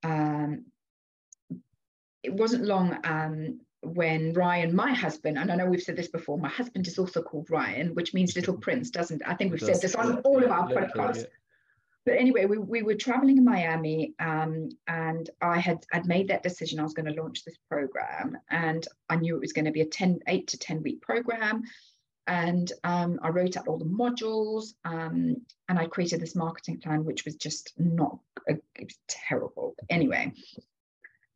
[0.05, 0.67] um,
[2.23, 6.39] it wasn't long um, when Ryan, my husband, and I know we've said this before,
[6.39, 9.29] my husband is also called Ryan, which means little prince, doesn't it?
[9.29, 11.27] I think we've said this on all of our podcasts.
[12.05, 16.43] But anyway, we, we were traveling in Miami um, and I had I'd made that
[16.43, 19.71] decision I was going to launch this program and I knew it was going to
[19.71, 21.63] be a 10, 8 to 10 week program.
[22.27, 25.37] And um, I wrote out all the modules um,
[25.69, 28.19] and I created this marketing plan, which was just not,
[28.49, 29.75] a, it was terrible.
[29.89, 30.33] Anyway,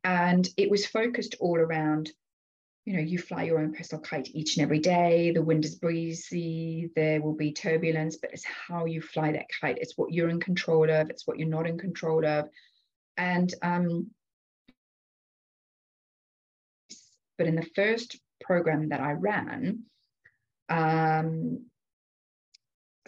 [0.03, 2.11] and it was focused all around
[2.87, 5.31] you know, you fly your own personal kite each and every day.
[5.31, 9.79] The wind is breezy, there will be turbulence, but it's how you fly that kite.
[9.81, 12.47] It's what you're in control of, it's what you're not in control of.
[13.17, 14.11] And um,
[17.37, 19.83] but in the first program that I ran,
[20.69, 21.65] um,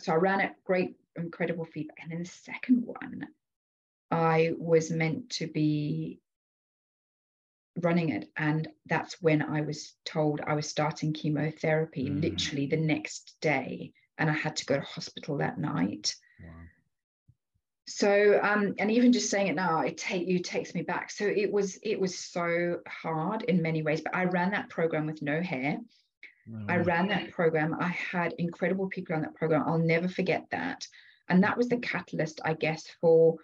[0.01, 1.99] so I ran it, great, incredible feedback.
[2.03, 3.27] And then the second one,
[4.11, 6.19] I was meant to be
[7.81, 8.29] running it.
[8.37, 12.21] And that's when I was told I was starting chemotherapy mm.
[12.21, 13.93] literally the next day.
[14.17, 16.15] And I had to go to hospital that night.
[16.41, 16.53] Wow.
[17.87, 21.09] So um, and even just saying it now, it take you takes me back.
[21.09, 24.01] So it was it was so hard in many ways.
[24.01, 25.79] But I ran that program with no hair.
[26.67, 27.75] I ran that program.
[27.79, 29.63] I had incredible people on that program.
[29.67, 30.87] I'll never forget that.
[31.27, 33.37] And that was the catalyst, I guess, for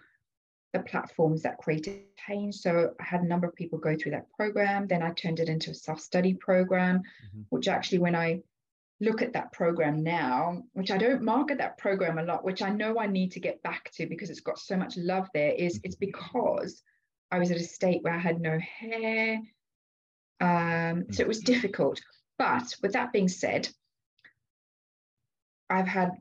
[0.76, 2.56] the platforms that created change.
[2.56, 4.86] So I had a number of people go through that program.
[4.86, 7.42] Then I turned it into a self-study program, mm-hmm.
[7.50, 8.42] which actually when I
[9.00, 12.70] look at that program now, which I don't market that program a lot, which I
[12.70, 15.80] know I need to get back to because it's got so much love there, is
[15.82, 16.06] it's mm-hmm.
[16.06, 16.82] because
[17.30, 19.40] I was at a state where I had no hair.
[20.40, 21.52] Um, so it was mm-hmm.
[21.52, 22.00] difficult.
[22.38, 23.68] But with that being said,
[25.68, 26.12] I've had,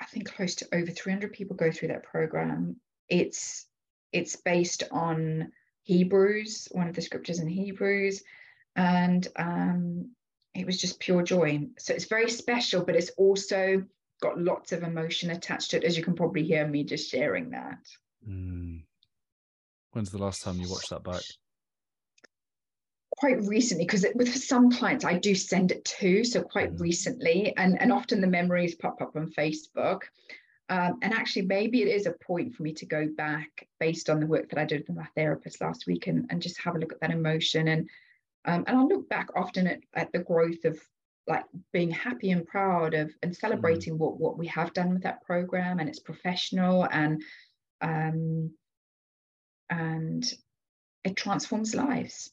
[0.00, 2.76] I think, close to over 300 people go through that program.
[3.08, 3.66] It's
[4.12, 8.22] it's based on Hebrews, one of the scriptures in Hebrews,
[8.76, 10.10] and um,
[10.54, 11.68] it was just pure joy.
[11.78, 13.84] So it's very special, but it's also
[14.20, 17.50] got lots of emotion attached to it, as you can probably hear me just sharing
[17.50, 17.80] that.
[18.28, 18.82] Mm.
[19.92, 21.22] When's the last time you watched that back?
[23.18, 26.80] Quite recently, because with some clients I do send it to, so quite mm.
[26.80, 30.02] recently, and and often the memories pop up on Facebook.
[30.72, 34.20] Um, and actually, maybe it is a point for me to go back based on
[34.20, 36.78] the work that I did with my therapist last week and, and just have a
[36.78, 37.68] look at that emotion.
[37.68, 37.90] And
[38.46, 40.80] um, and I look back often at, at the growth of
[41.26, 43.98] like being happy and proud of and celebrating mm.
[43.98, 47.22] what what we have done with that program and it's professional and
[47.82, 48.50] um
[49.70, 50.24] and
[51.04, 52.32] it transforms lives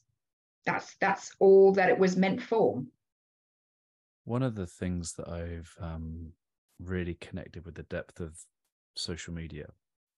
[0.66, 2.82] that's that's all that it was meant for
[4.24, 6.32] one of the things that i've um
[6.82, 8.38] really connected with the depth of
[8.96, 9.66] social media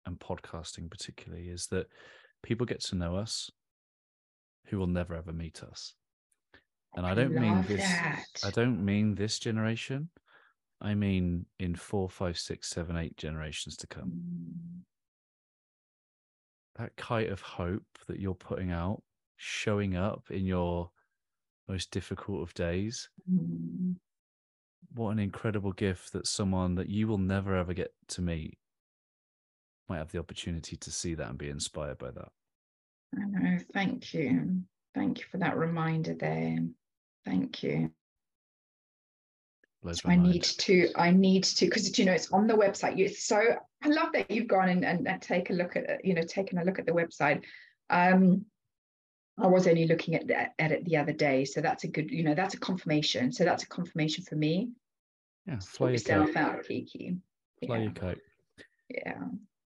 [0.05, 1.87] and podcasting particularly is that
[2.43, 3.49] people get to know us
[4.67, 5.93] who will never ever meet us
[6.95, 8.23] and i don't I mean this that.
[8.45, 10.09] i don't mean this generation
[10.81, 14.11] I mean in four, five, six, seven, eight generations to come.
[14.11, 14.81] Mm.
[16.77, 19.03] That kite of hope that you're putting out,
[19.37, 20.89] showing up in your
[21.67, 23.09] most difficult of days.
[23.31, 23.95] Mm.
[24.93, 28.57] What an incredible gift that someone that you will never ever get to meet
[29.87, 32.29] might have the opportunity to see that and be inspired by that.
[33.15, 33.57] I know.
[33.73, 34.61] Thank you.
[34.95, 36.59] Thank you for that reminder there.
[37.25, 37.91] Thank you.
[40.05, 40.23] I mind.
[40.23, 42.97] need to, I need to, because you know it's on the website.
[42.97, 43.41] You so
[43.83, 46.59] I love that you've gone and, and, and take a look at you know taken
[46.59, 47.43] a look at the website.
[47.89, 48.45] Um,
[49.39, 52.11] I was only looking at, the, at it the other day, so that's a good,
[52.11, 53.31] you know, that's a confirmation.
[53.31, 54.69] So that's a confirmation for me.
[55.47, 57.15] Yeah, fly yourself out, Kiki.
[57.65, 57.83] Fly yeah.
[57.83, 58.19] your kite.
[58.89, 59.17] Yeah.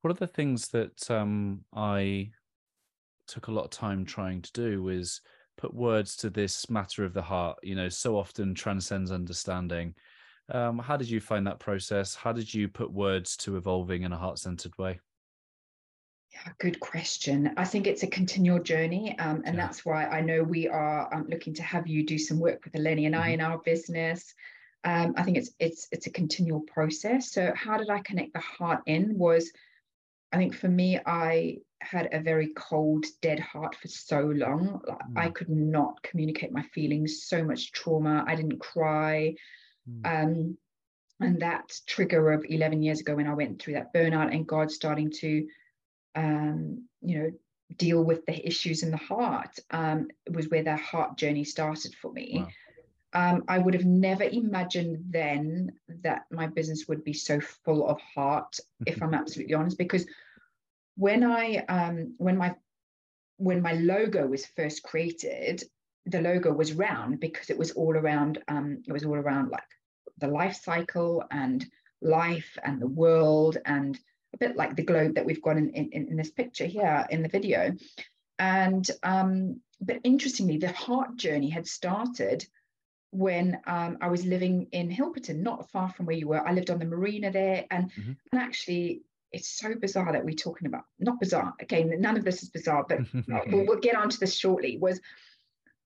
[0.03, 2.31] One of the things that um, I
[3.27, 5.21] took a lot of time trying to do was
[5.57, 7.59] put words to this matter of the heart.
[7.63, 9.95] You know, so often transcends understanding.
[10.53, 12.15] Um, how did you find that process?
[12.15, 15.01] How did you put words to evolving in a heart-centered way?
[16.35, 17.53] Yeah, good question.
[17.57, 19.67] I think it's a continual journey, um, and yeah.
[19.67, 22.73] that's why I know we are um, looking to have you do some work with
[22.73, 23.23] Eleni and mm-hmm.
[23.23, 24.35] I in our business.
[24.83, 27.31] Um, I think it's it's it's a continual process.
[27.31, 29.17] So how did I connect the heart in?
[29.17, 29.53] Was
[30.33, 34.81] I think for me, I had a very cold, dead heart for so long.
[34.89, 35.17] Like, mm.
[35.17, 37.23] I could not communicate my feelings.
[37.23, 38.25] So much trauma.
[38.27, 39.37] I didn't cry.
[39.89, 40.23] Mm.
[40.23, 40.59] Um,
[41.21, 44.73] and that trigger of 11 years ago when I went through that burnout and God
[44.73, 45.47] starting to
[46.15, 47.31] um, you know,
[47.77, 52.13] deal with the issues in the heart um, was where the heart journey started for
[52.13, 52.45] me.
[52.45, 52.49] Wow.
[53.17, 55.73] Um, I would have never imagined then
[56.03, 60.05] that my business would be so full of heart, if I'm absolutely honest, because
[60.97, 62.55] when I um, when my
[63.37, 65.63] when my logo was first created,
[66.07, 69.63] the logo was round because it was all around um, it was all around like
[70.19, 71.65] the life cycle and
[72.03, 73.99] life and the world and
[74.35, 77.23] a bit like the globe that we've got in, in, in this picture here in
[77.23, 77.73] the video.
[78.39, 82.47] And um, but interestingly, the heart journey had started
[83.11, 86.47] when um, I was living in Hilperton, not far from where you were.
[86.47, 88.13] I lived on the marina there, and mm-hmm.
[88.33, 90.85] and actually, it's so bizarre that we're talking about.
[90.99, 91.55] Not bizarre.
[91.61, 93.01] Again, none of this is bizarre, but
[93.47, 94.79] we'll, we'll get onto this shortly.
[94.79, 95.01] Was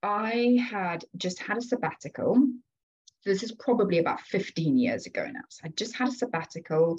[0.02, 2.48] I had just had a sabbatical.
[3.24, 5.42] This is probably about 15 years ago now.
[5.50, 6.98] So I just had a sabbatical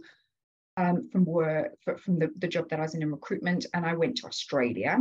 [0.79, 3.93] um, from work from the, the job that I was in in recruitment, and I
[3.95, 4.97] went to Australia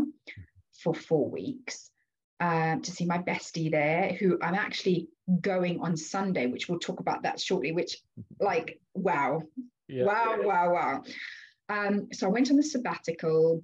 [0.82, 1.90] for four weeks
[2.40, 5.08] uh, to see my bestie there, who I'm actually
[5.40, 7.72] going on Sunday, which we'll talk about that shortly.
[7.72, 7.96] Which,
[8.40, 9.42] like, wow,
[9.86, 10.04] yeah.
[10.04, 11.02] wow, wow, wow.
[11.68, 13.62] Um, so I went on the sabbatical,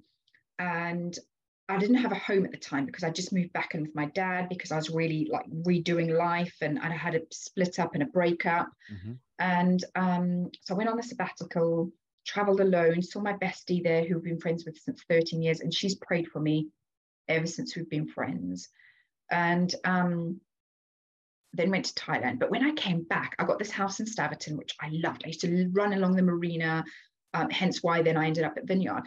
[0.57, 1.17] and
[1.67, 3.95] I didn't have a home at the time because I just moved back in with
[3.95, 7.95] my dad because I was really like redoing life and I had a split up
[7.95, 8.69] and a breakup.
[8.93, 9.13] Mm-hmm.
[9.39, 11.91] And um, so I went on the sabbatical,
[12.25, 15.73] traveled alone, saw my bestie there who we've been friends with since 13 years, and
[15.73, 16.67] she's prayed for me
[17.27, 18.69] ever since we've been friends.
[19.31, 20.39] And um,
[21.53, 22.39] then went to Thailand.
[22.39, 25.23] But when I came back, I got this house in Staverton, which I loved.
[25.23, 26.83] I used to run along the marina,
[27.33, 29.03] um, hence why then I ended up at Vineyard.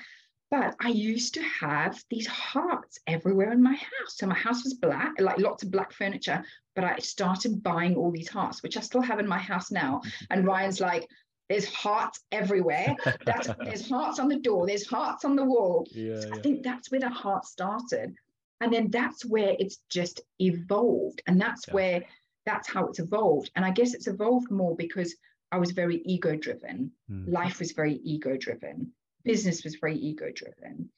[0.51, 4.17] But I used to have these hearts everywhere in my house.
[4.17, 6.43] So my house was black, like lots of black furniture,
[6.75, 10.01] but I started buying all these hearts, which I still have in my house now.
[10.31, 11.07] And Ryan's like,
[11.49, 12.95] there's hearts everywhere.
[13.25, 14.67] That's, there's hearts on the door.
[14.67, 15.87] There's hearts on the wall.
[15.91, 16.35] Yeah, so yeah.
[16.35, 18.15] I think that's where the heart started.
[18.61, 21.23] And then that's where it's just evolved.
[21.27, 21.75] And that's yeah.
[21.75, 22.05] where
[22.45, 23.51] that's how it's evolved.
[23.57, 25.15] And I guess it's evolved more because
[25.53, 26.93] I was very ego driven.
[27.11, 27.33] Mm.
[27.33, 28.93] Life was very ego driven.
[29.25, 30.91] Business was very ego driven.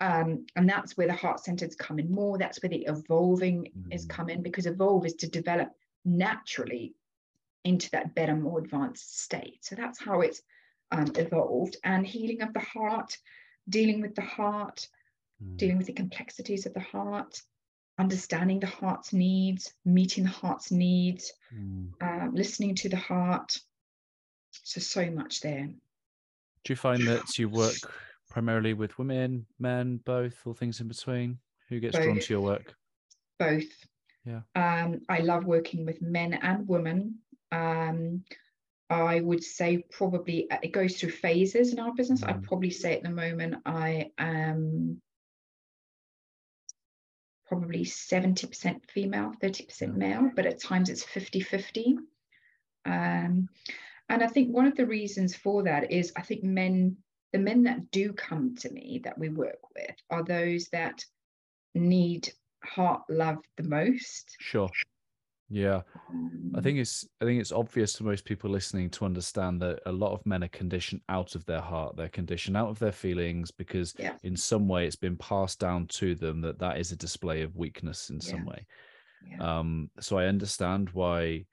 [0.00, 2.36] Um, and that's where the heart centered's come in more.
[2.36, 3.94] That's where the evolving mm.
[3.94, 5.70] is coming because evolve is to develop
[6.04, 6.94] naturally
[7.64, 9.58] into that better, more advanced state.
[9.64, 10.42] So that's how it's
[10.90, 11.76] um, evolved.
[11.84, 13.16] And healing of the heart,
[13.68, 14.88] dealing with the heart,
[15.42, 15.56] mm.
[15.56, 17.40] dealing with the complexities of the heart,
[17.98, 21.88] understanding the heart's needs, meeting the heart's needs, mm.
[22.00, 23.56] uh, listening to the heart.
[24.64, 25.68] So, so much there.
[26.64, 27.74] Do you find that you work
[28.30, 31.38] primarily with women, men, both, or things in between?
[31.68, 32.04] Who gets both.
[32.04, 32.74] drawn to your work?
[33.38, 33.64] Both.
[34.24, 34.40] Yeah.
[34.54, 37.18] Um, I love working with men and women.
[37.52, 38.24] Um,
[38.90, 42.22] I would say probably uh, it goes through phases in our business.
[42.22, 42.44] I'd mm.
[42.44, 45.00] probably say at the moment I am
[47.46, 51.98] probably 70% female, 30% male, but at times it's 50 50.
[52.84, 53.48] Um,
[54.08, 56.96] and I think one of the reasons for that is I think men,
[57.32, 61.04] the men that do come to me that we work with are those that
[61.74, 62.30] need
[62.62, 64.36] heart love the most.
[64.38, 64.68] Sure
[65.54, 65.82] Yeah,
[66.54, 69.92] I think it's I think it's obvious to most people listening to understand that a
[69.92, 71.94] lot of men are conditioned out of their heart.
[71.94, 74.14] They're conditioned out of their feelings because yeah.
[74.22, 77.54] in some way it's been passed down to them that that is a display of
[77.54, 78.30] weakness in Yeah.
[78.30, 78.66] some way.
[79.28, 79.58] yeah.
[79.58, 81.44] Um, so I understand why,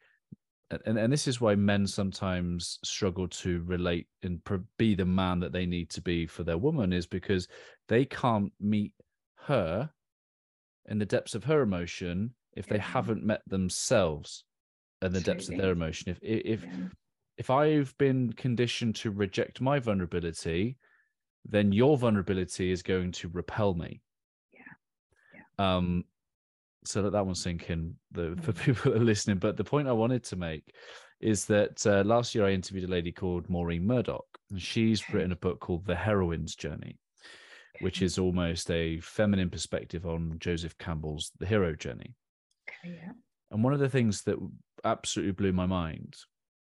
[0.72, 4.42] and and this is why men sometimes struggle to relate and
[4.78, 7.50] be the man that they need to be for their woman is because
[7.90, 8.94] they can't meet
[9.48, 9.90] her
[10.86, 12.82] in the depths of her emotion if they Yeah.
[12.84, 14.44] haven't met themselves
[15.02, 16.10] and the depths of their emotion.
[16.12, 16.88] If if yeah.
[17.38, 20.78] if I've been conditioned to reject my vulnerability,
[21.46, 24.02] then your vulnerability is going to repel me.
[24.54, 25.76] Yeah.
[25.78, 26.04] Um,
[26.86, 28.64] so let that one sink in the for Mm.
[28.66, 29.38] people that are listening.
[29.38, 30.74] But the point I wanted to make
[31.22, 35.14] is that uh, last year I interviewed a lady called Maureen Murdock, and she's Okay.
[35.14, 36.98] written a book called The Heroine's Journey,
[37.82, 42.16] which is almost a feminine perspective on Joseph Campbell's The Hero Journey.
[42.84, 43.12] Yeah.
[43.52, 44.38] And one of the things that
[44.84, 46.16] absolutely blew my mind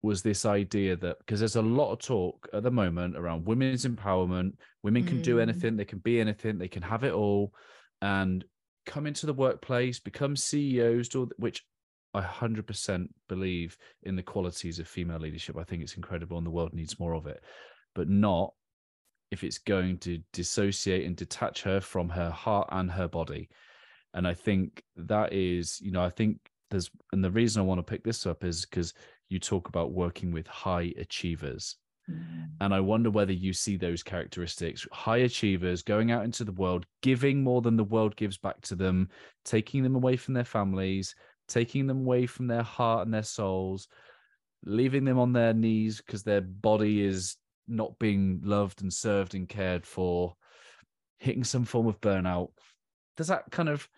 [0.02, 3.86] was this idea that because there's a lot of talk at the moment around women's
[3.86, 4.52] empowerment,
[4.82, 5.42] women can do Mm.
[5.42, 7.54] anything, they can be anything, they can have it all,
[8.02, 8.44] and
[8.84, 11.64] come into the workplace, become CEOs, do which
[12.12, 15.56] I 100% believe in the qualities of female leadership.
[15.56, 17.42] I think it's incredible and the world needs more of it,
[17.94, 18.52] but not
[19.30, 23.48] if it's going to dissociate and detach her from her heart and her body.
[24.14, 26.38] And I think that is, you know, I think
[26.70, 28.94] there's, and the reason I want to pick this up is because
[29.28, 31.76] you talk about working with high achievers.
[32.10, 32.48] Mm.
[32.60, 36.86] And I wonder whether you see those characteristics high achievers going out into the world,
[37.02, 39.08] giving more than the world gives back to them,
[39.44, 41.14] taking them away from their families,
[41.48, 43.88] taking them away from their heart and their souls,
[44.64, 47.36] leaving them on their knees because their body is
[47.66, 50.36] not being loved and served and cared for,
[51.18, 52.50] hitting some form of burnout.
[53.16, 53.88] Does that kind of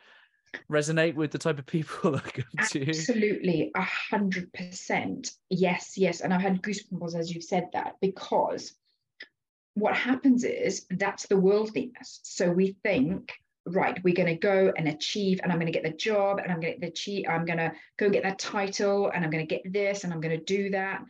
[0.71, 2.87] resonate with the type of people that come to you?
[2.89, 5.31] Absolutely, a hundred percent.
[5.51, 6.21] Yes, yes.
[6.21, 8.75] And I've had goosebumps as you've said that because
[9.75, 12.21] what happens is that's the worldliness.
[12.23, 13.31] So we think,
[13.67, 16.51] right, we're going to go and achieve, and I'm going to get the job, and
[16.51, 19.31] I'm going to get the achieve, I'm going to go get that title, and I'm
[19.31, 21.05] going to get this, and I'm going to do that.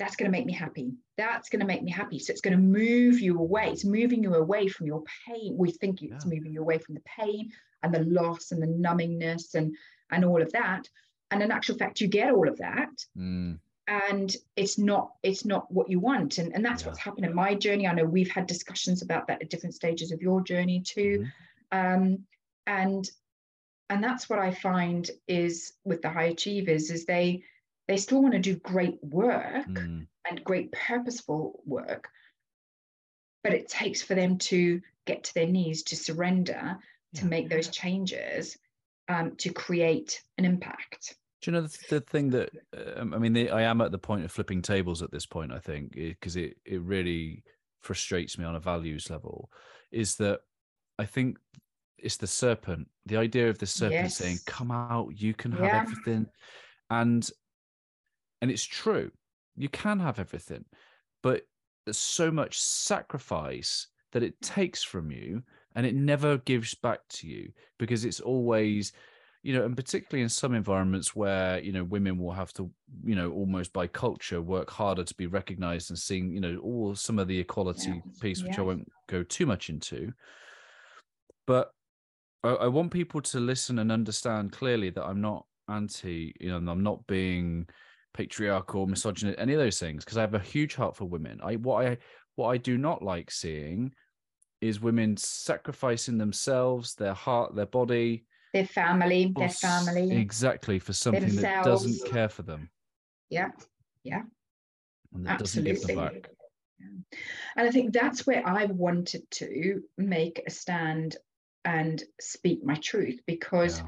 [0.00, 0.92] That's going to make me happy.
[1.16, 2.18] That's going to make me happy.
[2.18, 3.70] So it's going to move you away.
[3.70, 5.56] It's moving you away from your pain.
[5.56, 6.30] We think it's Yeah.
[6.30, 7.50] moving you away from the pain
[7.82, 9.74] and the loss and the numbingness and
[10.10, 10.88] and all of that.
[11.30, 15.70] And in actual fact, you get all of that Mm, and it's not it's not
[15.72, 16.88] what you want and, and that's Yeah.
[16.88, 20.12] what's happened in my journey i know we've had discussions about that at different stages
[20.12, 21.26] of your journey too
[21.72, 21.94] mhm.
[21.96, 22.18] um,
[22.66, 23.10] and
[23.90, 27.42] and that's what i find is with the high achievers is they
[27.86, 32.08] they still want to do great work Mm, and great purposeful work
[33.42, 36.78] but it takes for them to get to their knees to surrender
[37.14, 38.56] to make those changes
[39.08, 42.50] um, to create an impact Do you know the, the thing that
[42.96, 43.32] um, I mean?
[43.32, 45.52] The, I am at the point of flipping tables at this point.
[45.52, 47.42] I think because it it really
[47.80, 49.50] frustrates me on a values level.
[49.90, 50.40] Is that
[50.98, 51.38] I think
[51.96, 52.88] it's the serpent.
[53.06, 55.82] The idea of the serpent saying, "Come out, you can have Yeah.
[55.82, 56.26] everything,"
[56.90, 57.30] and
[58.40, 59.10] and it's true.
[59.56, 60.64] You can have everything,
[61.22, 61.42] but
[61.84, 65.42] there's so much sacrifice that it takes from you,
[65.78, 68.92] and it never gives back to you because it's always
[69.44, 72.70] you know, and particularly in some environments where you know women will have to,
[73.04, 76.94] you know, almost by culture work harder to be recognised and seen, you know, all
[76.96, 80.12] some of the equality Yeah, piece, which I won't go too much into.
[81.46, 81.72] But
[82.44, 86.58] I, I want people to listen and understand clearly that I'm not anti, you know,
[86.58, 87.68] and I'm not being
[88.14, 91.40] patriarchal, misogynist, any of those things, because I have a huge heart for women.
[91.42, 91.98] I what I
[92.36, 93.94] what I do not like seeing
[94.60, 101.36] is women sacrificing themselves, their heart, their body, their family their family exactly for something
[101.36, 102.70] that doesn't care for them
[103.28, 103.50] yeah
[104.04, 104.22] yeah.
[105.14, 106.20] and that doesn't give them Absolutely.
[106.20, 106.30] back.
[107.56, 111.16] And I think that's where I wanted to make a stand
[111.64, 113.86] and speak my truth because, Yeah.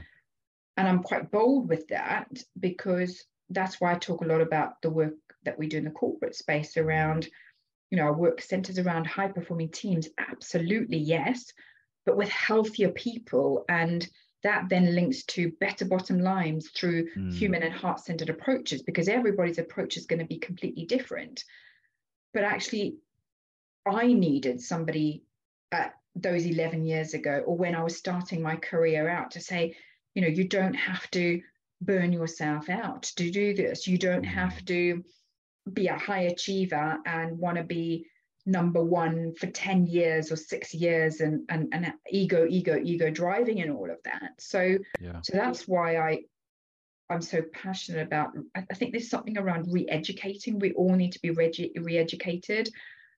[0.77, 4.91] and I'm quite bold with that because that's why I talk a lot about the
[4.91, 5.15] work
[5.45, 7.29] that we do in the corporate space around,
[7.91, 10.09] you know, our work centers around high performing teams.
[10.19, 11.53] Absolutely, yes,
[12.07, 13.65] but with healthier people.
[13.69, 14.09] And
[14.43, 17.33] that then links to better bottom lines through Mm.
[17.35, 21.45] human and heart centered approaches because everybody's approach is going to be completely different.
[22.33, 22.97] But actually,
[23.85, 25.25] I needed somebody
[25.73, 29.77] at those 11 years ago, or when I was starting my career out, to say,
[30.15, 31.43] you know, you don't have to
[31.81, 33.87] burn yourself out to do this.
[33.87, 35.05] You don't have to
[35.73, 38.07] be a high achiever and want to be
[38.47, 43.61] number one for 10 years or six years and, and, and ego, ego, ego driving
[43.61, 44.33] and all of that.
[44.39, 45.21] So Yeah.
[45.23, 46.23] so that's why I
[47.11, 48.31] I'm so passionate about.
[48.55, 50.61] I think there's something around re-educating.
[50.61, 52.71] We all need to be re-educated.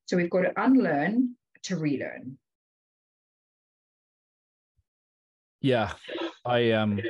[0.07, 2.39] So we've got to unlearn to relearn.
[5.61, 5.93] Yeah,
[6.45, 7.01] I um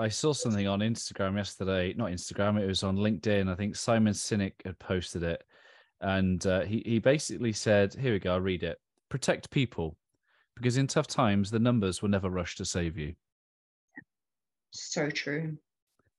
[0.00, 1.92] I saw something on Instagram yesterday.
[1.94, 3.50] Not Instagram, it was on LinkedIn.
[3.50, 5.44] I think Simon Sinek had posted it,
[6.00, 8.32] and uh, he he basically said, "Here we go.
[8.32, 8.80] I'll read it.
[9.10, 9.98] Protect people,
[10.56, 13.14] because in tough times, the numbers will never rush to save you."
[14.70, 15.58] So true.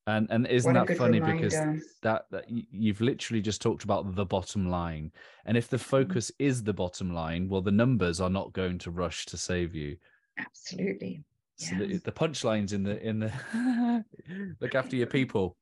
[0.06, 1.50] And and isn't that funny reminder.
[1.50, 5.12] because that, that you've literally just talked about the bottom line,
[5.46, 5.90] and if the mm-hmm.
[5.90, 9.74] focus is the bottom line, well, the numbers are not going to rush to save
[9.74, 9.98] you.
[10.38, 11.24] Absolutely.
[11.62, 14.04] So the, the punchlines in the in the
[14.60, 15.56] look after your people.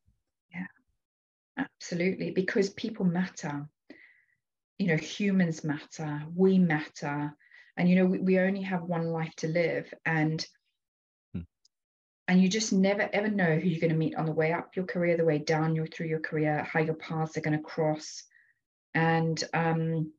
[0.53, 0.67] Yeah,
[1.57, 2.31] absolutely.
[2.31, 3.67] Because people matter.
[4.77, 6.23] You know, humans matter.
[6.33, 7.35] We matter,
[7.75, 10.45] and you know, we, we only have one life to live, and
[11.33, 11.41] hmm.
[12.29, 14.77] and you just never ever know who you're going to meet on the way up
[14.77, 17.63] your career, the way down your through your career, how your paths are going to
[17.63, 18.23] cross,
[18.93, 20.13] and um,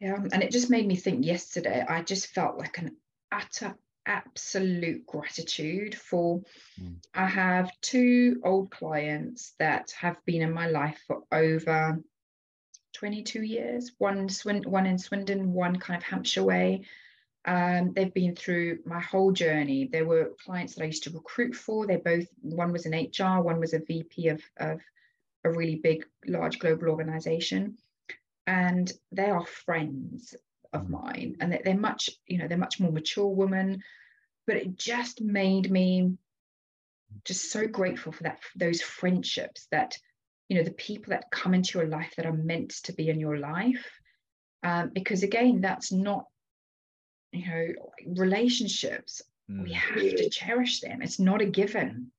[0.00, 1.82] yeah, and it just made me think yesterday.
[1.88, 2.94] I just felt like an
[3.32, 3.76] utter
[4.08, 6.40] absolute gratitude for.
[6.80, 6.96] Mm.
[7.14, 12.00] I have two old clients that have been in my life for over
[12.94, 13.92] 22 years.
[13.98, 16.82] One Swin- one in Swindon one kind of Hampshire way.
[17.44, 19.88] Um, they've been through my whole journey.
[19.90, 21.86] There were clients that I used to recruit for.
[21.86, 24.80] They both one was an HR one was a VP of, of
[25.44, 27.76] a really big large global organization.
[28.46, 30.34] And they are friends
[30.72, 31.36] of mine.
[31.40, 33.82] And they're much you know they're much more mature women
[34.48, 36.14] but it just made me
[37.24, 39.96] just so grateful for that those friendships that
[40.48, 43.20] you know the people that come into your life that are meant to be in
[43.20, 43.86] your life.
[44.64, 46.24] Um, because again that's not
[47.30, 47.68] you know
[48.06, 49.22] relationships.
[49.50, 49.64] Mm.
[49.64, 51.00] we have to cherish them.
[51.00, 52.10] It's not a given.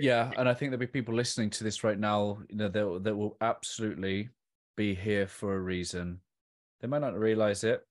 [0.00, 3.04] Yeah and i think there'll be people listening to this right now you know that,
[3.04, 4.30] that will absolutely
[4.76, 6.20] be here for a reason.
[6.80, 7.86] They might not realize it,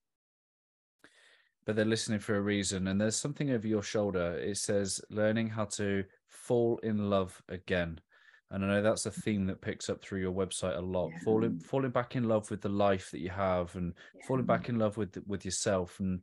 [1.64, 2.88] but they're listening for a reason.
[2.88, 4.36] And there's something over your shoulder.
[4.38, 8.00] It says learning how to fall in love again.
[8.50, 11.10] And I know that's a theme that picks up through your website a lot.
[11.10, 11.18] Yeah.
[11.24, 14.26] Falling falling back in love with the life that you have and yeah.
[14.26, 16.20] falling back in love with with yourself and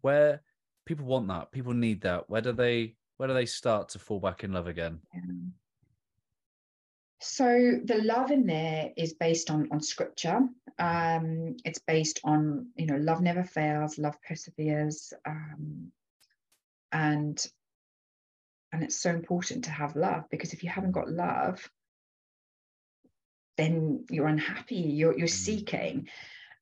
[0.00, 0.40] where
[0.86, 2.30] people want that, people need that.
[2.30, 5.00] Where do they where do they start to fall back in love again?
[5.12, 5.20] Yeah.
[7.20, 10.40] So the love in there is based on on scripture.
[10.78, 15.92] Um, it's based on you know love never fails, love perseveres, um,
[16.92, 17.44] and
[18.72, 21.70] and it's so important to have love because if you haven't got love,
[23.56, 24.74] then you're unhappy.
[24.74, 25.30] You're you're mm.
[25.30, 26.08] seeking.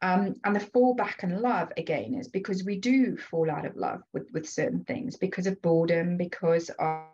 [0.02, 3.74] Um, and the fall back and love again is because we do fall out of
[3.74, 7.06] love with with certain things because of boredom, because of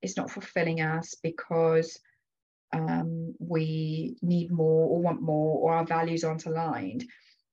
[0.00, 1.98] it's not fulfilling us, because
[2.72, 7.04] um, we need more or want more or our values aren't aligned.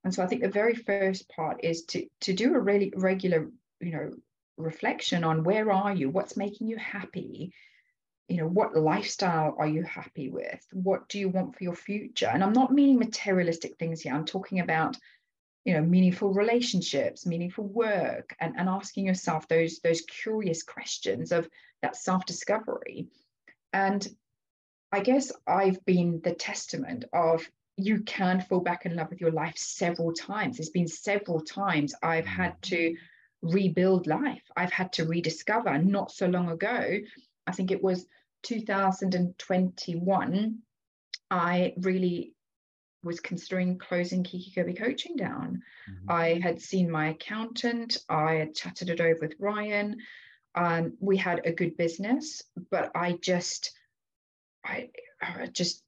[0.03, 3.49] And so i think the very first part is to to do a really regular
[3.79, 4.11] you know
[4.57, 6.09] reflection on where are you?
[6.09, 7.53] What's making you happy?
[8.27, 10.65] You know what lifestyle are you happy with?
[10.71, 12.29] What do you want for your future?
[12.31, 14.13] And i'm not meaning materialistic things here.
[14.13, 14.97] I'm talking about
[15.63, 21.49] you know meaningful relationships meaningful work and, and asking yourself those those curious questions of
[21.81, 23.07] that self-discovery.
[23.73, 24.07] And
[24.95, 29.31] I guess I've been the testament of you can fall back in love with your
[29.31, 30.55] life several times.
[30.55, 32.61] There's been several times I've had mm.
[32.69, 32.95] to
[33.41, 34.43] rebuild life.
[34.55, 35.77] I've had to rediscover.
[35.79, 36.99] Not so long ago,
[37.45, 38.07] I think it was
[38.43, 40.59] 2021,
[41.29, 42.31] I really
[43.03, 45.61] was considering closing Kiki Kobe coaching down.
[45.91, 46.09] Mm-hmm.
[46.09, 49.97] I had seen my accountant, I had chatted it over with Ryan.
[50.55, 53.73] Um, we had a good business, but I just
[54.65, 54.89] I,
[55.21, 55.83] I just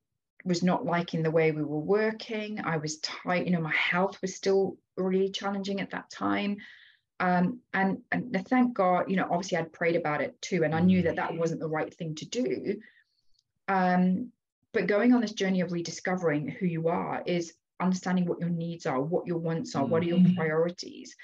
[0.46, 2.62] was not liking the way we were working.
[2.64, 6.58] I was tight, you know, my health was still really challenging at that time.
[7.20, 10.82] Um, and, and thank God, you know, obviously I'd prayed about it too, and I
[10.82, 12.80] knew that that wasn't the right thing to do.
[13.68, 14.32] Um,
[14.74, 18.86] but going on this journey of rediscovering who you are is understanding what your needs
[18.86, 20.36] are, what your wants are, what are your mm-hmm.
[20.36, 21.16] priorities.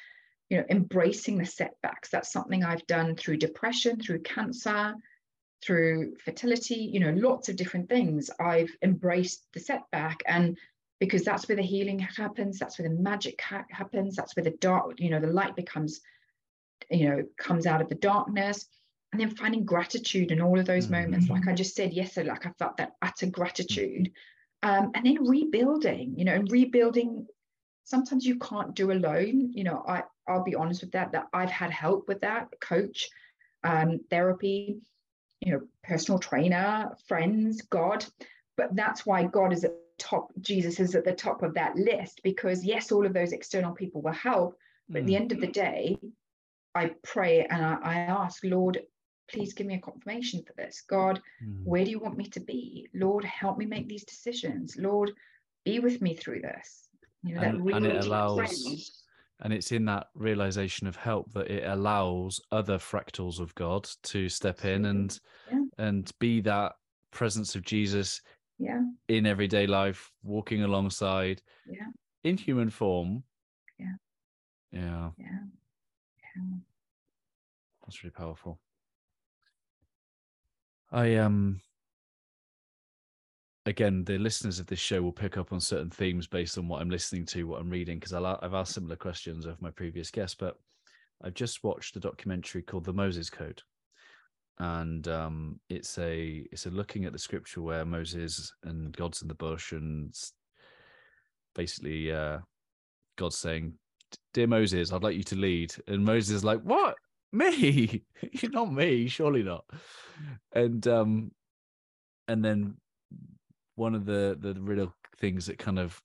[0.50, 2.10] You know, embracing the setbacks.
[2.10, 4.96] That's something I've done through depression, through cancer,
[5.64, 8.30] through fertility, you know, lots of different things.
[8.40, 10.58] I've embraced the setback and
[11.00, 14.58] because that's where the healing happens, that's where the magic ha- happens, that's where the
[14.62, 16.02] dark, you know, the light becomes,
[16.90, 18.66] you know, comes out of the darkness.
[19.12, 21.04] And then finding gratitude in all of those mm-hmm.
[21.04, 24.12] moments, like I just said yesterday, like I felt that utter gratitude.
[24.64, 27.28] Um, and then rebuilding, you know, and rebuilding
[27.84, 29.52] sometimes you can't do alone.
[29.54, 31.12] You know, I I'll be honest with that.
[31.12, 33.10] That I've had help with that, coach,
[33.64, 34.78] um, therapy,
[35.46, 38.06] you know, personal trainer, friends, God.
[38.56, 40.32] But that's why God is at the top.
[40.40, 44.02] Jesus is at the top of that list because yes, all of those external people
[44.02, 44.58] will help,
[44.90, 45.02] but mm.
[45.02, 45.98] at the end of the day,
[46.76, 48.80] I pray and I, I ask, Lord,
[49.30, 50.84] please give me a confirmation for this.
[50.88, 51.64] God, mm.
[51.64, 52.88] where do you want me to be?
[52.94, 54.76] Lord, help me make these decisions.
[54.78, 55.12] Lord,
[55.66, 56.88] be with me through this.
[57.24, 59.03] You know, and, and it allows
[59.42, 64.30] and it's in that realization of help that it allows other fractals of God to
[64.30, 65.20] step in and
[65.52, 65.64] yeah.
[65.78, 66.74] and be that
[67.12, 68.22] presence of Jesus
[68.58, 68.82] yeah.
[69.08, 71.88] in everyday life, walking alongside yeah.
[72.24, 73.24] in human form.
[73.78, 73.96] Yeah.
[74.72, 75.10] Yeah.
[75.18, 75.26] Yeah.
[76.36, 76.58] yeah.
[77.86, 78.60] That's really powerful.
[80.92, 81.60] I um
[83.66, 86.82] again, the listeners of this show will pick up on certain themes based on what
[86.82, 90.36] I'm listening to, what I'm reading, because I've asked similar questions of my previous guests.
[90.38, 90.58] But
[91.24, 93.62] I've just watched a documentary called The Moses Code,
[94.60, 99.28] and um, it's a it's a looking at the scripture where Moses and God's in
[99.28, 100.14] the bush, and
[101.56, 102.40] basically uh,
[103.18, 103.74] God's saying,
[104.34, 106.96] "Dear Moses, I'd like you to lead," and Moses is like, "What?
[107.32, 108.04] Me?
[108.32, 109.64] You're not me, surely not."
[110.54, 111.32] And um,
[112.28, 112.76] and then
[113.76, 116.02] one of the the real things that kind of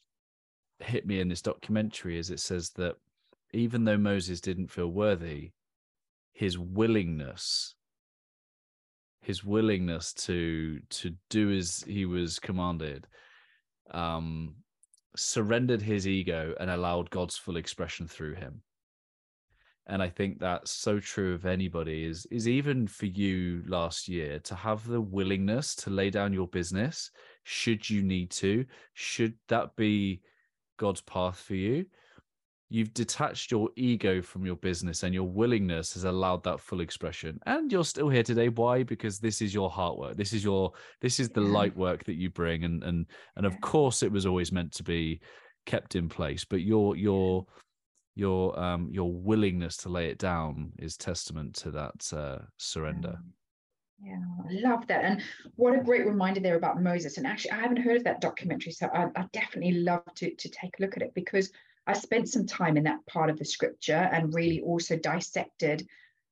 [0.81, 2.97] hit me in this documentary is it says that
[3.53, 5.51] even though Moses didn't feel worthy,
[6.33, 7.75] his willingness
[9.21, 13.07] his willingness to to do as he was commanded
[13.91, 14.55] um
[15.17, 18.63] surrendered his ego and allowed God's full expression through him.
[19.87, 24.39] And i think that's so true of anybody is is even for you last year
[24.41, 27.11] to have the willingness to lay down your business
[27.49, 28.67] should you need to?
[28.93, 30.21] Should that be
[30.77, 31.87] god's path for you?
[32.69, 37.41] You've detached your ego from your business and your willingness has allowed that full expression.
[37.47, 38.51] And you're still here today.
[38.51, 38.83] Why?
[38.83, 40.19] Because this is your heart work.
[40.19, 42.65] This is your this is the light work that you bring.
[42.65, 45.21] And and and of course it was always meant to be
[45.65, 47.47] kept in place but your your
[48.15, 53.15] your um your willingness to lay it down is testament to that uh, surrender.
[53.15, 53.31] Yeah
[54.49, 55.23] i love that and
[55.57, 58.73] what a great reminder there about moses and actually i haven't heard of that documentary
[58.73, 61.51] so i, I definitely love to, to take a look at it because
[61.87, 65.87] i spent some time in that part of the scripture and really also dissected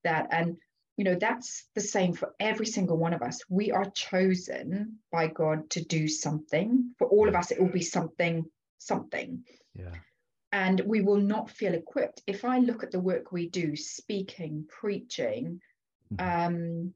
[0.05, 0.57] that and
[0.97, 5.27] you know that's the same for every single one of us we are chosen by
[5.27, 8.45] god to do something for all of us it will be something
[8.79, 9.43] something
[9.75, 9.91] yeah
[10.53, 12.23] and we will not feel equipped.
[12.27, 15.61] If I look at the work we do, speaking, preaching,
[16.15, 16.55] mm-hmm.
[16.55, 16.95] um,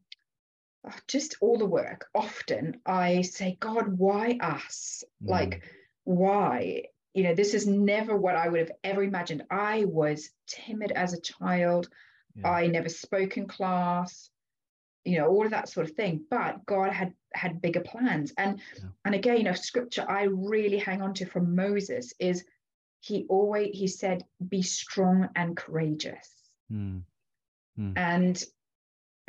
[1.06, 5.04] just all the work, often I say, God, why us?
[5.22, 5.28] Mm.
[5.28, 5.62] Like,
[6.04, 6.84] why?
[7.14, 9.44] You know, this is never what I would have ever imagined.
[9.50, 11.88] I was timid as a child.
[12.34, 12.50] Yeah.
[12.50, 14.30] I never spoke in class,
[15.04, 16.24] you know, all of that sort of thing.
[16.30, 18.32] But God had had bigger plans.
[18.38, 18.84] And yeah.
[19.04, 22.44] and again, a scripture I really hang on to from Moses is
[23.00, 26.30] he always he said be strong and courageous
[26.70, 27.02] mm.
[27.78, 27.92] Mm.
[27.96, 28.44] and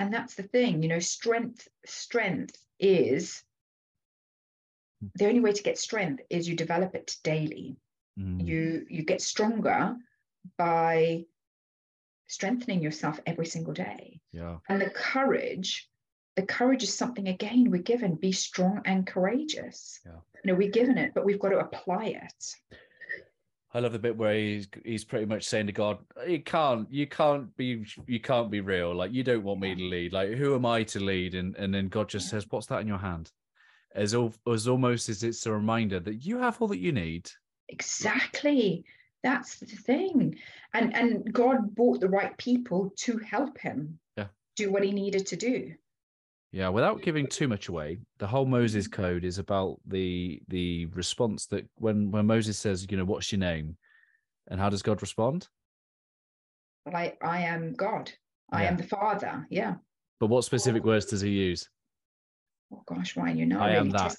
[0.01, 3.43] and that's the thing you know strength strength is
[4.99, 5.07] hmm.
[5.15, 7.77] the only way to get strength is you develop it daily.
[8.19, 8.45] Mm.
[8.45, 9.95] you you get stronger
[10.57, 11.25] by
[12.27, 14.19] strengthening yourself every single day.
[14.33, 14.57] Yeah.
[14.67, 15.89] And the courage
[16.35, 20.01] the courage is something again we're given be strong and courageous.
[20.05, 20.19] Yeah.
[20.43, 22.55] You know we're given it but we've got to apply it
[23.73, 27.07] I love the bit where he's he's pretty much saying to God, "You can't, you
[27.07, 28.93] can't be, you can't be real.
[28.93, 30.11] Like you don't want me to lead.
[30.11, 32.87] Like who am I to lead?" And and then God just says, "What's that in
[32.87, 33.31] your hand?"
[33.95, 37.29] As all, as almost as it's a reminder that you have all that you need.
[37.69, 38.85] Exactly.
[39.23, 40.37] That's the thing.
[40.73, 44.27] And and God brought the right people to help him yeah.
[44.55, 45.73] do what he needed to do.
[46.51, 49.01] Yeah, without giving too much away, the whole Moses mm-hmm.
[49.01, 53.39] code is about the the response that when when Moses says, you know, what's your
[53.39, 53.77] name,
[54.49, 55.47] and how does God respond?
[56.93, 58.11] I I am God.
[58.51, 59.47] I am the Father.
[59.49, 59.75] Yeah.
[60.19, 61.69] But what specific words does he use?
[62.73, 64.15] Oh gosh, Ryan, you know, I am that.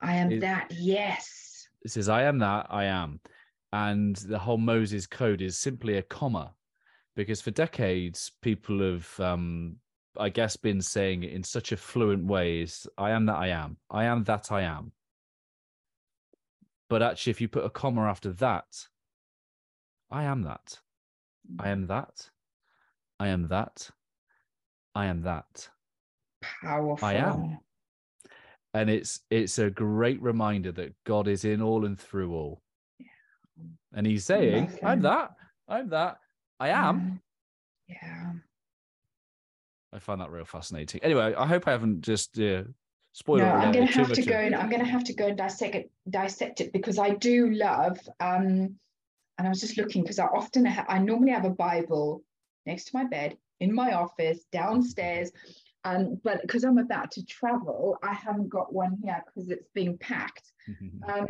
[0.00, 0.68] I am it, that.
[0.70, 1.66] Yes.
[1.82, 2.66] It says, "I am that.
[2.68, 3.20] I am,"
[3.72, 6.54] and the whole Moses code is simply a comma,
[7.16, 9.76] because for decades people have um,
[10.16, 13.48] I guess, been saying it in such a fluent way is I am that I
[13.48, 13.76] am.
[13.90, 14.92] I am that I am.
[16.88, 18.66] But actually, if you put a comma after that,
[20.10, 20.78] I am that.
[21.58, 22.28] I am that.
[23.18, 23.90] I am that.
[24.94, 25.68] I am that.
[26.42, 27.06] Powerful.
[27.06, 27.58] I am.
[28.74, 32.62] And it's it's a great reminder that God is in all and through all.
[32.98, 33.06] Yeah.
[33.94, 35.30] And he's saying, I'm that,
[35.68, 36.18] I'm that,
[36.58, 37.20] I am.
[37.86, 37.96] Yeah.
[38.02, 38.32] yeah.
[39.92, 41.02] I find that real fascinating.
[41.02, 42.64] Anyway, I hope I haven't just uh,
[43.12, 43.40] spoiled.
[43.40, 45.36] No, I'm going to have to go and I'm going to have to go and
[45.36, 47.98] dissect it, dissect it because I do love.
[48.20, 48.76] Um,
[49.38, 52.22] and I was just looking because I often ha- I normally have a Bible
[52.66, 55.30] next to my bed in my office downstairs.
[55.84, 59.98] Um, but because I'm about to travel, I haven't got one here because it's being
[59.98, 60.52] packed.
[61.08, 61.26] um,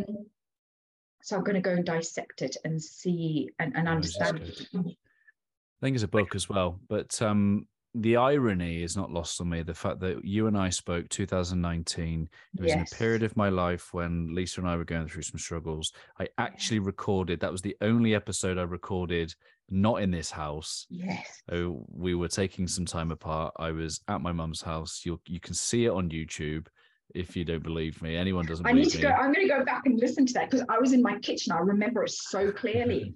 [1.22, 4.42] so I'm going to go and dissect it and see and, and understand.
[4.74, 9.50] I think it's a book as well, but um, the irony is not lost on
[9.50, 9.62] me.
[9.62, 12.76] The fact that you and I spoke 2019, it was yes.
[12.76, 15.92] in a period of my life when Lisa and I were going through some struggles.
[16.18, 19.34] I actually recorded, that was the only episode I recorded
[19.70, 20.86] not in this house.
[20.90, 21.42] Yes.
[21.48, 23.54] So we were taking some time apart.
[23.58, 25.02] I was at my mum's house.
[25.04, 26.66] You you can see it on YouTube
[27.14, 28.16] if you don't believe me.
[28.16, 29.02] Anyone doesn't I need to me.
[29.02, 29.08] go.
[29.08, 31.52] I'm going to go back and listen to that because I was in my kitchen.
[31.52, 33.14] I remember it so clearly.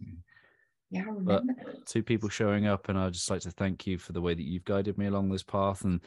[0.90, 1.42] Yeah, I remember.
[1.64, 4.34] But two people showing up, and I'd just like to thank you for the way
[4.34, 5.84] that you've guided me along this path.
[5.84, 6.00] And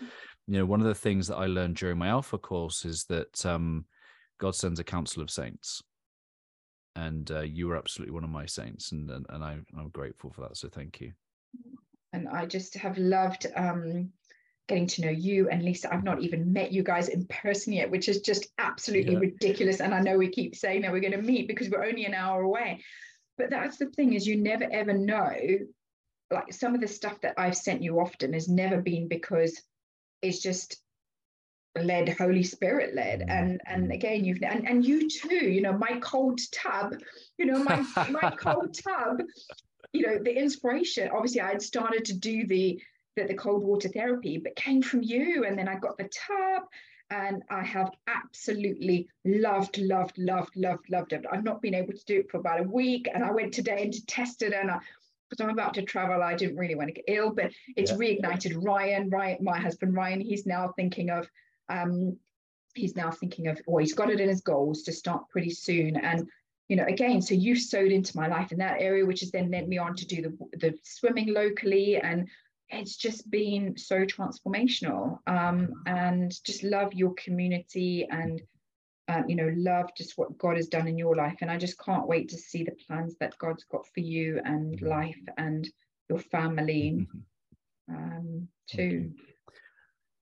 [0.48, 3.46] you know, one of the things that I learned during my Alpha course is that
[3.46, 3.86] um,
[4.40, 5.82] God sends a council of saints,
[6.96, 10.32] and uh, you were absolutely one of my saints, and and, and I, I'm grateful
[10.32, 10.56] for that.
[10.56, 11.12] So thank you.
[12.14, 14.12] And I just have loved um,
[14.68, 15.94] getting to know you and Lisa.
[15.94, 19.20] I've not even met you guys in person yet, which is just absolutely yeah.
[19.20, 19.82] ridiculous.
[19.82, 22.16] And I know we keep saying that we're going to meet because we're only an
[22.16, 22.82] hour away
[23.40, 25.34] but that's the thing is you never ever know
[26.30, 29.60] like some of the stuff that i've sent you often has never been because
[30.22, 30.82] it's just
[31.82, 33.32] led holy spirit led mm-hmm.
[33.32, 33.92] and and mm-hmm.
[33.94, 36.94] again you've and, and you too you know my cold tub
[37.38, 37.78] you know my
[38.10, 39.22] my cold tub
[39.94, 42.80] you know the inspiration obviously i had started to do the,
[43.16, 46.64] the the cold water therapy but came from you and then i got the tub
[47.10, 51.26] and I have absolutely loved, loved, loved, loved, loved it.
[51.32, 53.84] I've not been able to do it for about a week, and I went today
[53.84, 54.80] and to test it, and I,
[55.30, 57.98] because I'm about to travel, I didn't really want to get ill, but it's yeah.
[57.98, 60.22] reignited Ryan, Ryan, my husband Ryan.
[60.22, 61.28] He's now thinking of,
[61.70, 62.18] um,
[62.76, 65.98] he's now thinking of, or he's got it in his goals to start pretty soon,
[65.98, 66.28] and
[66.68, 69.50] you know, again, so you've sowed into my life in that area, which has then
[69.50, 72.28] led me on to do the the swimming locally and
[72.70, 78.42] it's just been so transformational um, and just love your community and
[79.08, 81.38] um, you know love just what god has done in your life.
[81.42, 84.76] And i just can't wait to see the plans that god's got for you and
[84.76, 84.88] mm-hmm.
[84.88, 85.68] life and
[86.10, 87.08] your family
[87.90, 87.96] mm-hmm.
[87.96, 89.12] um, too.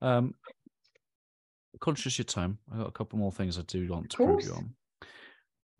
[0.01, 0.33] um,
[1.79, 2.57] conscious your time.
[2.71, 4.75] I got a couple more things i do want to prove you on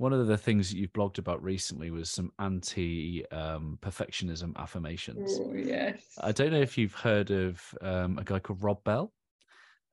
[0.03, 5.39] one of the things that you've blogged about recently was some anti um, perfectionism affirmations.
[5.41, 5.97] Oh, yes.
[6.19, 9.13] I don't know if you've heard of um, a guy called Rob Bell,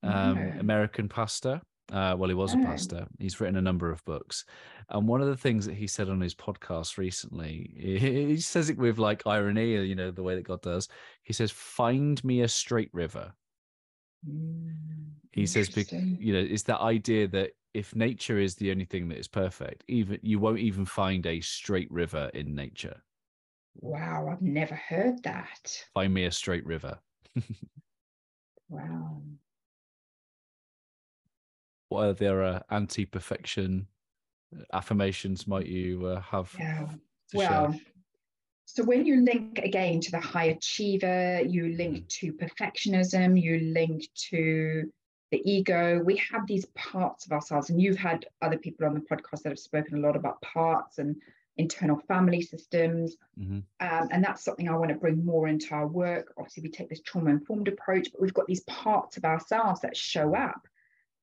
[0.02, 0.52] um, no.
[0.58, 1.61] American pastor.
[1.92, 2.62] Uh, well, he was no.
[2.64, 3.06] a pastor.
[3.20, 4.44] He's written a number of books.
[4.88, 8.78] And one of the things that he said on his podcast recently, he, says it
[8.78, 10.88] with like irony, you know, the way that God does.
[11.22, 13.32] He says, Find me a straight river.
[14.28, 14.74] Mm,
[15.30, 19.18] he says, you know, it's that idea that if nature is the only thing that
[19.18, 23.02] is perfect, even you won't even find a straight river in nature.
[23.76, 25.84] Wow, I've never heard that.
[25.94, 26.98] Find me a straight river.
[28.68, 29.22] wow.
[31.88, 33.86] What other uh, anti-perfection
[34.72, 36.54] affirmations might you uh, have?
[36.58, 36.88] Yeah.
[37.32, 37.80] Well, share?
[38.64, 42.08] so when you link again to the high achiever, you link mm.
[42.08, 44.90] to perfectionism, you link to
[45.30, 46.02] the ego.
[46.04, 49.50] We have these parts of ourselves, and you've had other people on the podcast that
[49.50, 51.16] have spoken a lot about parts and
[51.56, 53.16] internal family systems.
[53.38, 53.58] Mm-hmm.
[53.80, 56.32] Um, and that's something I want to bring more into our work.
[56.36, 59.96] Obviously, we take this trauma informed approach, but we've got these parts of ourselves that
[59.96, 60.66] show up.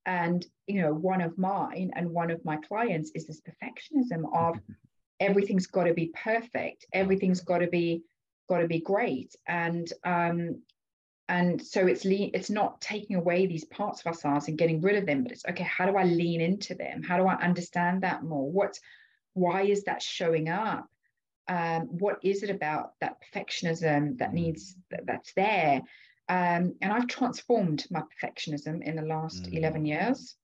[0.06, 4.58] And, you know, one of mine and one of my clients is this perfectionism of
[5.20, 8.04] everything's got to be perfect, everything's got to be
[8.48, 10.62] got to be great and um,
[11.30, 14.96] and so it's le- it's not taking away these parts of ourselves and getting rid
[14.96, 17.04] of them but it's okay how do i lean into them?
[17.04, 18.50] How do i understand that more?
[18.50, 18.80] What
[19.34, 20.88] why is that showing up?
[21.50, 24.34] Um, what is it about that perfectionism that mm.
[24.34, 25.82] needs that, that's there?
[26.30, 29.58] Um, and i've transformed my perfectionism in the last mm.
[29.58, 30.36] 11 years.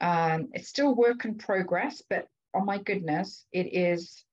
[0.00, 4.24] Um, it's still work in progress but oh my goodness it is,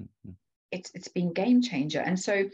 [0.00, 0.32] mm-hmm.
[0.70, 2.00] it's it's been game changer.
[2.00, 2.44] And so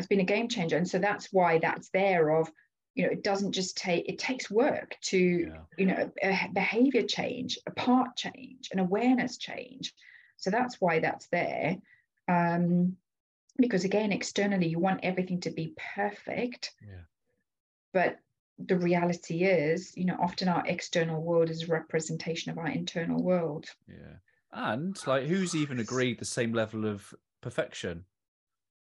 [0.00, 2.50] it's been a game changer and so that's why that's there of
[2.94, 5.60] you know it doesn't just take it takes work to yeah.
[5.78, 9.94] you know a behavior change a part change an awareness change
[10.36, 11.76] so that's why that's there
[12.28, 12.96] um
[13.58, 17.04] because again externally you want everything to be perfect yeah.
[17.92, 18.18] but
[18.58, 23.22] the reality is you know often our external world is a representation of our internal
[23.22, 24.16] world yeah
[24.52, 28.04] And like, who's even agreed the same level of perfection?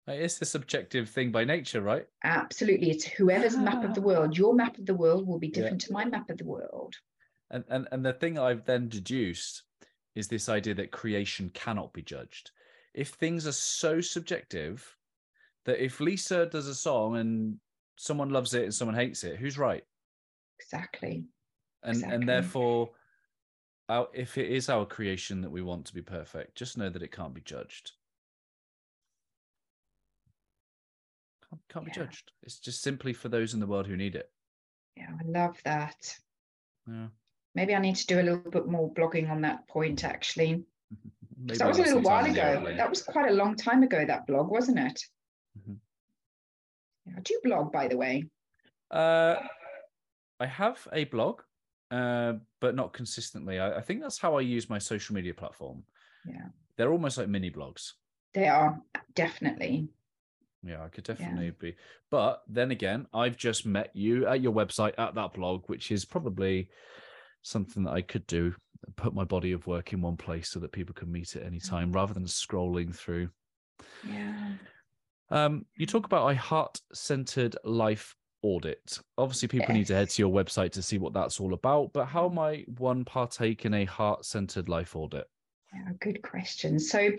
[0.07, 2.07] Like, it's a subjective thing by nature, right?
[2.25, 2.91] Absolutely.
[2.91, 4.05] It's whoever's map of the ah.
[4.05, 4.37] world.
[4.37, 5.87] Your map of the world will be different yeah.
[5.87, 6.95] to my map of the world.
[7.51, 9.63] And, and and the thing I've then deduced
[10.15, 12.51] is this idea that creation cannot be judged.
[12.95, 14.97] If things are so subjective
[15.65, 17.57] that if Lisa does a song and
[17.97, 19.85] someone loves it and someone hates it, who's right?
[20.61, 21.25] Exactly.
[21.83, 22.15] And exactly.
[22.17, 22.91] and therefore
[23.89, 27.03] our, if it is our creation that we want to be perfect, just know that
[27.03, 27.93] it can't be judged.
[31.55, 32.03] Can't, can't yeah.
[32.03, 32.33] be judged.
[32.43, 34.31] It's just simply for those in the world who need it.
[34.97, 35.97] Yeah, I love that.
[36.89, 37.07] Yeah.
[37.55, 40.65] Maybe I need to do a little bit more blogging on that point actually.
[41.45, 42.65] that was a little while ago.
[42.77, 45.03] That was quite a long time ago, that blog, wasn't it?
[45.59, 45.75] Mm-hmm.
[47.07, 48.25] Yeah, do you blog, by the way?
[48.91, 49.37] Uh,
[50.41, 51.43] I have a blog,
[51.91, 53.59] uh, but not consistently.
[53.59, 55.85] I, I think that's how I use my social media platform.
[56.27, 56.47] Yeah.
[56.77, 57.93] They're almost like mini blogs.
[58.33, 58.81] They are,
[59.15, 59.89] definitely.
[60.65, 61.51] Yeah, I could definitely yeah.
[61.59, 61.77] be.
[62.11, 66.05] But then again, I've just met you at your website at that blog, which is
[66.05, 66.71] probably
[67.43, 68.55] something that I could do.
[68.97, 71.61] Put my body of work in one place so that people can meet at any
[71.61, 71.95] time mm.
[71.95, 73.29] rather than scrolling through.
[74.09, 74.53] Yeah.
[75.31, 78.99] Um, you talk about a heart centered life audit.
[79.17, 82.07] Obviously, people need to head to your website to see what that's all about, but
[82.07, 82.35] how mm.
[82.35, 85.27] might one partake in a heart centered life audit?
[85.75, 86.79] Yeah, good question.
[86.79, 87.11] So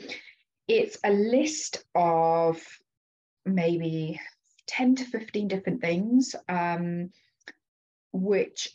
[0.68, 2.62] it's a list of
[3.46, 4.20] maybe
[4.68, 7.12] 10 to 15 different things, um,
[8.12, 8.70] which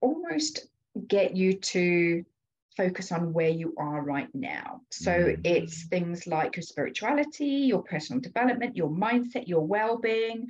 [0.00, 0.66] almost
[1.08, 2.24] get you to
[2.76, 4.80] focus on where you are right now.
[4.90, 5.40] So mm.
[5.44, 10.48] it's things like your spirituality, your personal development, your mindset, your well being,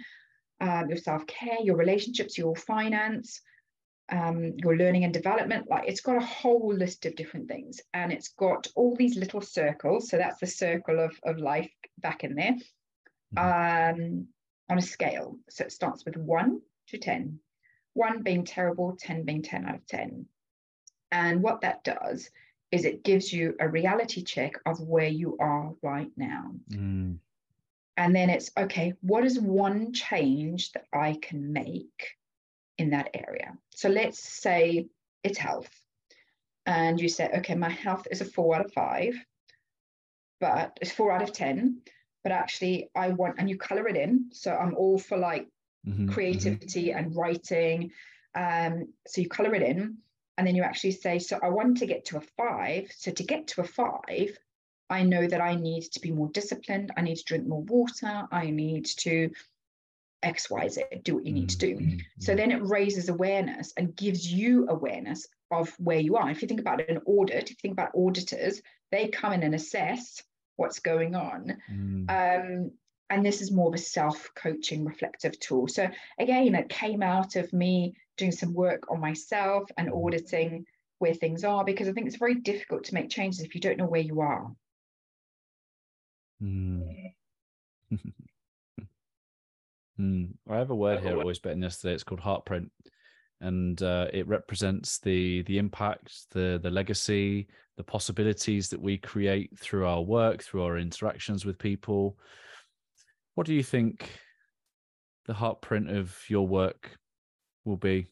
[0.61, 3.41] um, your self care, your relationships, your finance,
[4.11, 5.69] um, your learning and development.
[5.69, 9.41] Like it's got a whole list of different things and it's got all these little
[9.41, 10.09] circles.
[10.09, 12.74] So that's the circle of, of life back in there mm-hmm.
[13.37, 14.27] Um,
[14.71, 15.37] on a scale.
[15.49, 17.39] So it starts with one to 10,
[17.95, 20.27] one being terrible, 10 being 10 out of 10.
[21.11, 22.31] And what that does
[22.73, 26.51] is it gives you a reality check of where you are right now.
[26.71, 27.19] Mm.
[27.97, 32.17] And then it's okay, what is one change that I can make
[32.79, 33.57] in that area?
[33.71, 34.89] So let's say
[35.23, 35.71] it's health.
[36.67, 39.15] And you say, okay, my health is a four out of five,
[40.41, 41.83] but it's four out of 10.
[42.25, 44.31] But actually, I want, and you color it in.
[44.33, 45.47] So I'm all for like
[45.87, 46.13] mm-hmm, mm-hmm.
[46.13, 46.99] creativity mm-hmm.
[46.99, 47.91] and writing.
[48.35, 49.99] Um, so you color it in
[50.37, 52.91] and then you actually say, so I want to get to a five.
[52.97, 54.37] So to get to a five,
[54.91, 56.91] I know that I need to be more disciplined.
[56.97, 58.27] I need to drink more water.
[58.31, 59.31] I need to
[60.23, 61.77] X, Y, Z, do what you need to do.
[61.77, 61.99] Mm-hmm.
[62.19, 62.39] So mm-hmm.
[62.39, 66.31] then it raises awareness and gives you awareness of where you are.
[66.31, 68.61] If you think about an audit, if you think about auditors,
[68.91, 70.23] they come in and assess
[70.57, 71.57] what's going on.
[71.71, 72.11] Mm.
[72.11, 72.71] Um,
[73.11, 75.69] and this is more of a self-coaching reflective tool.
[75.69, 75.89] So
[76.19, 80.05] again, it came out of me doing some work on myself and mm-hmm.
[80.05, 80.67] auditing
[80.99, 83.77] where things are because I think it's very difficult to make changes if you don't
[83.79, 84.51] know where you are.
[86.43, 87.13] Mm.
[90.01, 90.29] mm.
[90.49, 91.95] I have a word here Always Better Than Yesterday.
[91.95, 92.71] It's called heartprint,
[93.41, 99.59] and uh, it represents the the impact, the the legacy, the possibilities that we create
[99.59, 102.17] through our work, through our interactions with people.
[103.35, 104.11] What do you think
[105.27, 106.91] the heartprint of your work
[107.65, 108.07] will be?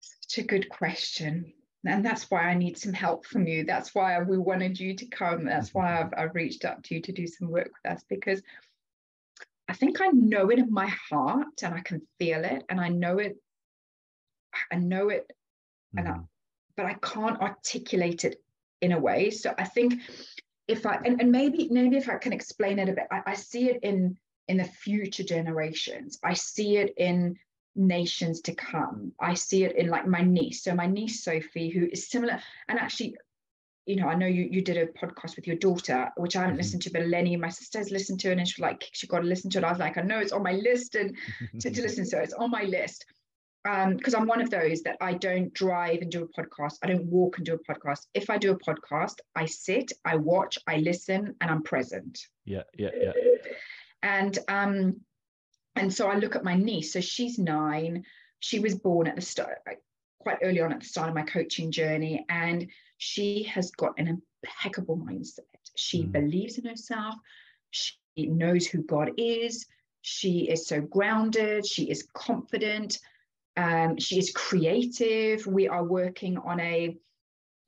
[0.00, 1.52] Such a good question.
[1.84, 3.64] And that's why I need some help from you.
[3.64, 5.44] That's why we wanted you to come.
[5.44, 5.78] That's mm-hmm.
[5.78, 8.42] why I've, I've reached out to you to do some work with us because
[9.68, 12.88] I think I know it in my heart and I can feel it and I
[12.88, 13.36] know it.
[14.70, 15.30] I know it,
[15.96, 16.22] and I, mm-hmm.
[16.76, 18.42] but I can't articulate it
[18.80, 19.30] in a way.
[19.30, 20.00] So I think
[20.68, 23.34] if I and, and maybe maybe if I can explain it a bit, I, I
[23.34, 24.16] see it in
[24.48, 26.18] in the future generations.
[26.24, 27.36] I see it in
[27.76, 29.12] nations to come.
[29.20, 30.64] I see it in like my niece.
[30.64, 33.16] So my niece Sophie, who is similar, and actually,
[33.86, 36.54] you know, I know you you did a podcast with your daughter, which I haven't
[36.54, 36.58] mm-hmm.
[36.58, 39.26] listened to, but Lenny, my sister's listened to it, and she's like, she got to
[39.26, 39.64] listen to it.
[39.64, 41.16] I was like, I know it's on my list and
[41.60, 42.06] to, to listen.
[42.06, 43.04] So it's on my list.
[43.68, 46.78] Um, because I'm one of those that I don't drive and do a podcast.
[46.82, 48.06] I don't walk and do a podcast.
[48.14, 52.20] If I do a podcast, I sit, I watch, I listen, and I'm present.
[52.46, 53.12] Yeah, yeah, yeah
[54.02, 55.00] and um
[55.76, 56.92] and so I look at my niece.
[56.92, 58.04] So she's nine.
[58.40, 59.58] She was born at the start,
[60.18, 64.20] quite early on at the start of my coaching journey, and she has got an
[64.42, 65.40] impeccable mindset.
[65.76, 66.12] She mm.
[66.12, 67.14] believes in herself.
[67.70, 69.66] She knows who God is.
[70.02, 71.64] She is so grounded.
[71.66, 72.98] She is confident.
[73.60, 75.46] Um, she is creative.
[75.46, 76.96] We are working on a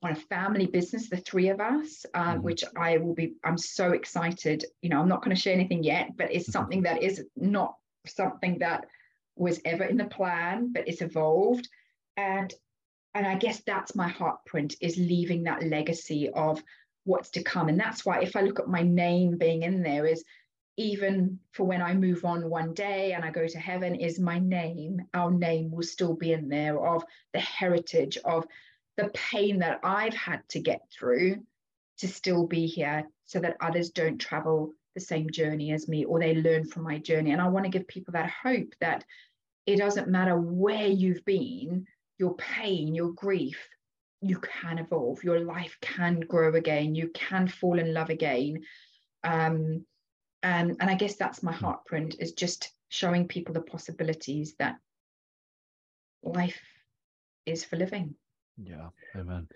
[0.02, 2.42] on a family business, the three of us, um, mm-hmm.
[2.42, 3.34] which I will be.
[3.44, 4.64] I'm so excited.
[4.80, 7.74] You know, I'm not going to share anything yet, but it's something that is not
[8.06, 8.86] something that
[9.36, 11.68] was ever in the plan, but it's evolved.
[12.16, 12.52] And
[13.14, 16.62] and I guess that's my heartprint is leaving that legacy of
[17.04, 17.68] what's to come.
[17.68, 20.24] And that's why if I look at my name being in there is
[20.76, 24.38] even for when I move on one day and I go to heaven, is my
[24.38, 28.46] name, our name will still be in there of the heritage of
[28.96, 31.42] the pain that I've had to get through
[31.98, 36.18] to still be here so that others don't travel the same journey as me or
[36.18, 37.32] they learn from my journey.
[37.32, 39.04] And I want to give people that hope that
[39.66, 41.86] it doesn't matter where you've been,
[42.18, 43.68] your pain, your grief,
[44.20, 48.62] you can evolve, your life can grow again, you can fall in love again.
[49.24, 49.84] Um,
[50.42, 54.76] and, and I guess that's my heartprint is just showing people the possibilities that
[56.22, 56.60] life
[57.46, 58.14] is for living.
[58.62, 59.48] Yeah, amen.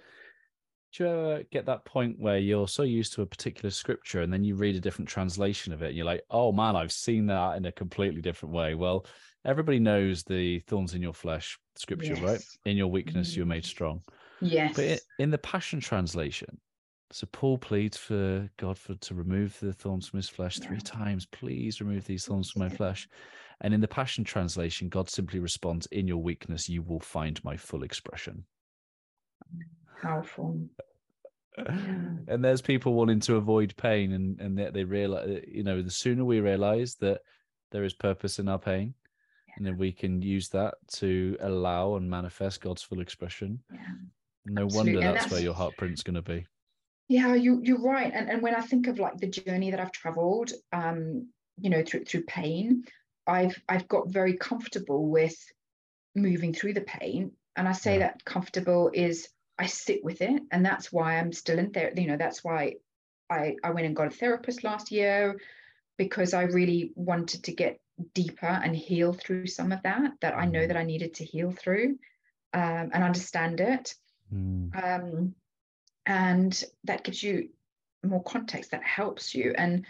[0.93, 4.33] Do you ever get that point where you're so used to a particular scripture and
[4.33, 7.27] then you read a different translation of it and you're like, oh man, I've seen
[7.27, 8.75] that in a completely different way?
[8.75, 9.05] Well,
[9.45, 12.23] everybody knows the thorns in your flesh scripture, yes.
[12.23, 12.41] right?
[12.65, 13.41] In your weakness, mm-hmm.
[13.41, 14.01] you're made strong.
[14.41, 14.75] Yes.
[14.75, 16.59] But in the Passion Translation,
[17.13, 20.67] so Paul pleads for God for to remove the thorns from his flesh yeah.
[20.67, 21.27] three times.
[21.27, 23.09] Please remove these thorns from my flesh.
[23.61, 27.57] And in the Passion Translation, God simply responds, In your weakness, you will find my
[27.57, 28.45] full expression.
[30.03, 30.61] Powerful.
[31.57, 35.91] and there's people wanting to avoid pain and and they, they realize you know the
[35.91, 37.21] sooner we realize that
[37.73, 38.93] there is purpose in our pain
[39.57, 43.79] and then we can use that to allow and manifest god's full expression yeah.
[44.45, 44.97] no Absolutely.
[44.97, 46.47] wonder that's, that's, where your heartprint's going to be
[47.09, 49.93] yeah you you're right and and when i think of like the journey that i've
[49.93, 51.29] traveled um
[51.59, 52.85] you know through through pain
[53.27, 55.37] i've i've got very comfortable with
[56.15, 58.01] moving through the pain and i say yeah.
[58.01, 59.29] that comfortable is
[59.59, 61.93] I sit with it, and that's why I'm still in there.
[61.97, 62.77] You know, that's why
[63.31, 65.41] I I went and got a therapist last year
[65.97, 67.81] because I really wanted to get
[68.13, 70.69] deeper and heal through some of that that I know mm.
[70.69, 71.99] that I needed to heal through
[72.53, 73.95] um, and understand it.
[74.33, 74.85] Mm.
[74.85, 75.35] Um,
[76.07, 77.49] and that gives you
[78.05, 79.85] more context that helps you and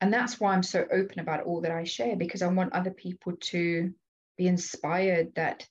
[0.00, 2.90] and that's why I'm so open about all that I share because I want other
[2.90, 3.94] people to
[4.36, 5.66] be inspired that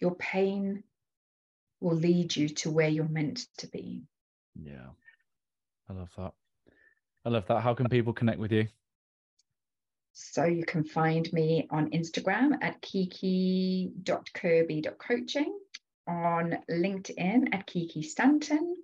[0.00, 0.84] your pain
[1.80, 4.04] will lead you to where you're meant to be.
[4.54, 4.86] Yeah.
[5.88, 6.32] I love that.
[7.24, 7.62] I love that.
[7.62, 8.68] How can people connect with you?
[10.12, 15.58] So you can find me on Instagram at kiki.kirby.coaching,
[16.06, 18.76] on LinkedIn at Kiki Stanton,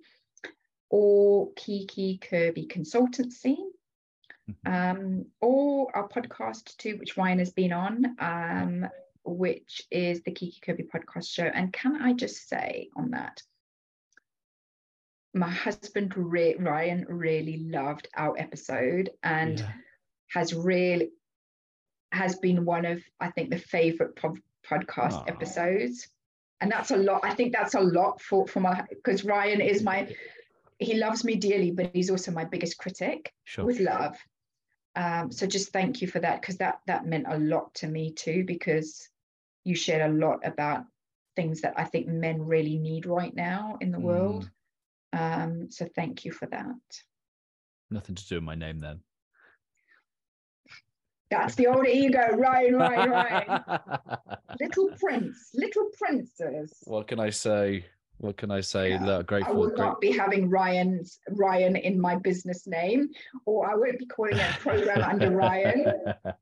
[0.89, 3.57] or Kiki Kirby Consultancy,
[4.49, 4.73] mm-hmm.
[4.73, 8.87] um, or our podcast too, which Ryan has been on, um,
[9.23, 11.45] which is the Kiki Kirby podcast show.
[11.45, 13.41] And can I just say on that,
[15.33, 19.71] my husband Ray, Ryan really loved our episode and yeah.
[20.29, 21.11] has really
[22.13, 25.29] has been one of I think the favorite po- podcast Aww.
[25.29, 26.07] episodes.
[26.61, 27.19] And that's a lot.
[27.23, 30.07] I think that's a lot for for my because Ryan is my
[30.79, 33.65] he loves me dearly, but he's also my biggest critic sure.
[33.65, 34.17] with love.
[34.95, 38.13] Um, so just thank you for that because that that meant a lot to me
[38.13, 39.09] too because
[39.65, 40.85] you shared a lot about
[41.35, 44.03] things that I think men really need right now in the mm.
[44.03, 44.49] world.
[45.11, 46.75] Um, so thank you for that.
[47.91, 48.99] Nothing to do with my name then.
[51.31, 54.19] That's the old ego, right, right, right.
[54.59, 56.83] little prince, little princess.
[56.85, 57.85] What can I say?
[58.17, 58.91] What can I say?
[58.91, 59.03] Yeah.
[59.03, 59.53] Look, grateful.
[59.53, 59.79] I will great...
[59.79, 63.09] not be having Ryan's Ryan in my business name,
[63.45, 65.85] or I won't be calling it a program under Ryan.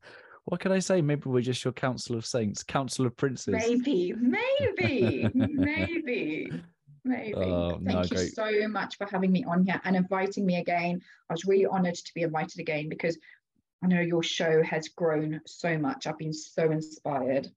[0.46, 1.02] what can I say?
[1.02, 3.54] Maybe we're just your council of saints, council of princes.
[3.54, 6.52] Maybe, maybe, maybe,
[7.04, 7.34] maybe.
[7.36, 8.36] Oh, Thank no, you great.
[8.36, 11.02] so much for having me on here and inviting me again.
[11.30, 13.18] I was really honored to be invited again because
[13.84, 16.08] I know your show has grown so much.
[16.08, 17.50] I've been so inspired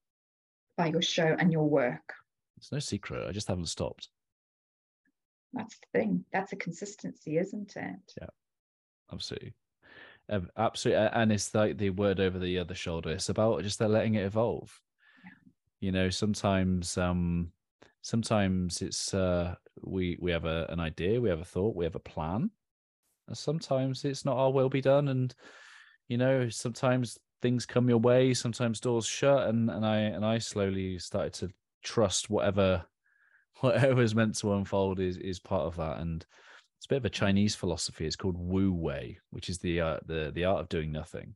[0.77, 2.16] by your show and your work.
[2.57, 3.29] It's no secret.
[3.29, 4.09] I just haven't stopped.
[5.53, 6.25] That's the thing.
[6.33, 8.13] That's a consistency, isn't it?
[8.21, 8.29] Yeah,
[9.13, 9.55] absolutely
[10.57, 14.25] absolutely and it's like the word over the other shoulder it's about just letting it
[14.25, 14.81] evolve
[15.25, 15.53] yeah.
[15.81, 17.51] you know sometimes um
[18.03, 21.95] sometimes it's uh we we have a, an idea we have a thought we have
[21.95, 22.51] a plan
[23.29, 25.35] and sometimes it's not our will be done and
[26.09, 30.39] you know sometimes things come your way sometimes doors shut and and i and i
[30.39, 31.49] slowly started to
[31.87, 32.84] trust whatever
[33.61, 36.26] whatever is meant to unfold is is part of that and
[36.76, 38.07] it's a bit of a Chinese philosophy.
[38.07, 41.34] It's called Wu Wei, which is the uh, the the art of doing nothing,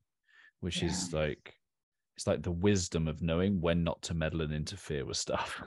[0.61, 0.91] which yeah.
[0.91, 1.55] is like
[2.17, 5.63] it's like the wisdom of knowing when not to meddle and interfere with stuff.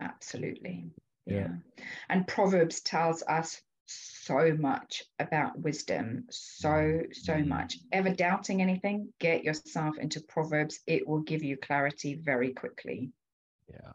[0.00, 0.90] Absolutely.
[1.26, 1.36] Yeah.
[1.36, 1.84] yeah.
[2.08, 7.46] And Proverbs tells us so much about wisdom, so, so Mm.
[7.46, 7.78] much.
[7.92, 10.80] Ever doubting anything, get yourself into Proverbs.
[10.86, 13.12] It will give you clarity very quickly.
[13.68, 13.92] Yeah.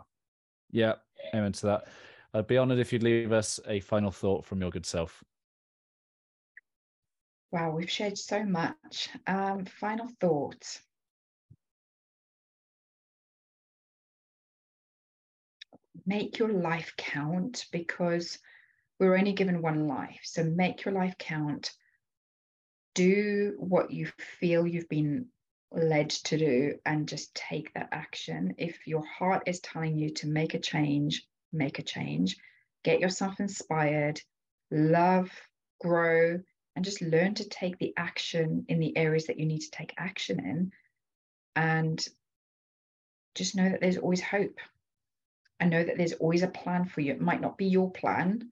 [0.71, 0.95] Yeah.
[1.33, 1.87] Amen to that.
[2.33, 5.23] I'd be honored if you'd leave us a final thought from your good self.
[7.51, 9.09] Wow, we've shared so much.
[9.25, 10.79] Um, final thought.
[16.05, 18.37] Make your life count because
[18.99, 20.19] we're only given one life.
[20.23, 21.71] So make your life count.
[22.95, 24.07] Do what you
[24.39, 25.27] feel you've been
[25.71, 28.55] led to do and just take that action.
[28.57, 32.37] If your heart is telling you to make a change, make a change.
[32.83, 34.21] Get yourself inspired,
[34.71, 35.29] love,
[35.79, 36.39] grow,
[36.75, 39.93] and just learn to take the action in the areas that you need to take
[39.97, 40.71] action in.
[41.55, 42.05] And
[43.35, 44.59] just know that there's always hope.
[45.59, 47.13] And know that there's always a plan for you.
[47.13, 48.51] It might not be your plan,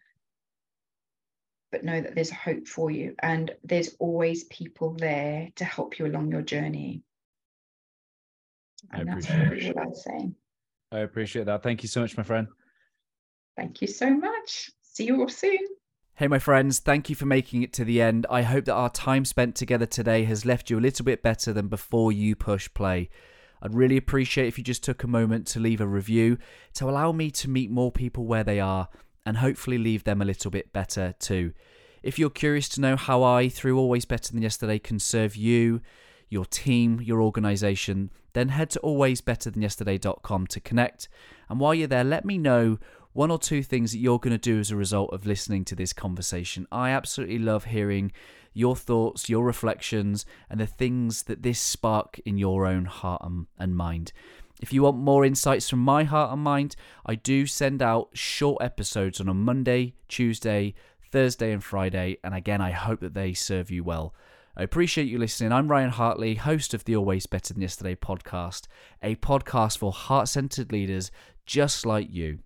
[1.76, 3.16] but know that there's hope for you.
[3.22, 7.04] And there's always people there to help you along your journey.
[8.94, 10.32] I And that's appreciate really what I'd say.
[10.94, 11.64] I appreciate that.
[11.64, 12.48] Thank you so much, my friend.
[13.58, 14.72] Thank you so much.
[14.84, 15.60] See you all soon.
[16.14, 18.26] Hey, my friends, thank you for making it to the end.
[18.30, 21.52] I hope that our time spent together today has left you a little bit better
[21.52, 23.10] than before you push play.
[23.62, 26.38] I'd really appreciate if you just took a moment to leave a review
[26.76, 28.88] to allow me to meet more people where they are
[29.26, 31.54] and hopefully leave them a little bit better too.
[32.04, 35.82] If you're curious to know how I, through Always Better Than Yesterday, can serve you,
[36.30, 41.08] your team, your organization, then head to alwaysbetterthanyesterday.com to connect.
[41.50, 42.78] And while you're there, let me know
[43.14, 45.76] one or two things that you're going to do as a result of listening to
[45.76, 46.68] this conversation.
[46.72, 48.12] I absolutely love hearing
[48.54, 53.22] your thoughts, your reflections, and the things that this spark in your own heart
[53.58, 54.12] and, mind.
[54.62, 56.76] If you want more insights from my heart and mind,
[57.06, 60.76] I do send out short episodes on a Monday, Tuesday,
[61.12, 62.18] Thursday, and Friday.
[62.24, 64.14] And again, I hope that they serve you well.
[64.56, 65.52] I appreciate you listening.
[65.52, 68.68] I'm Ryan Hartley, host of the Always Better Than Yesterday podcast,
[69.04, 71.12] a podcast for heart centered leaders
[71.46, 72.40] just like you.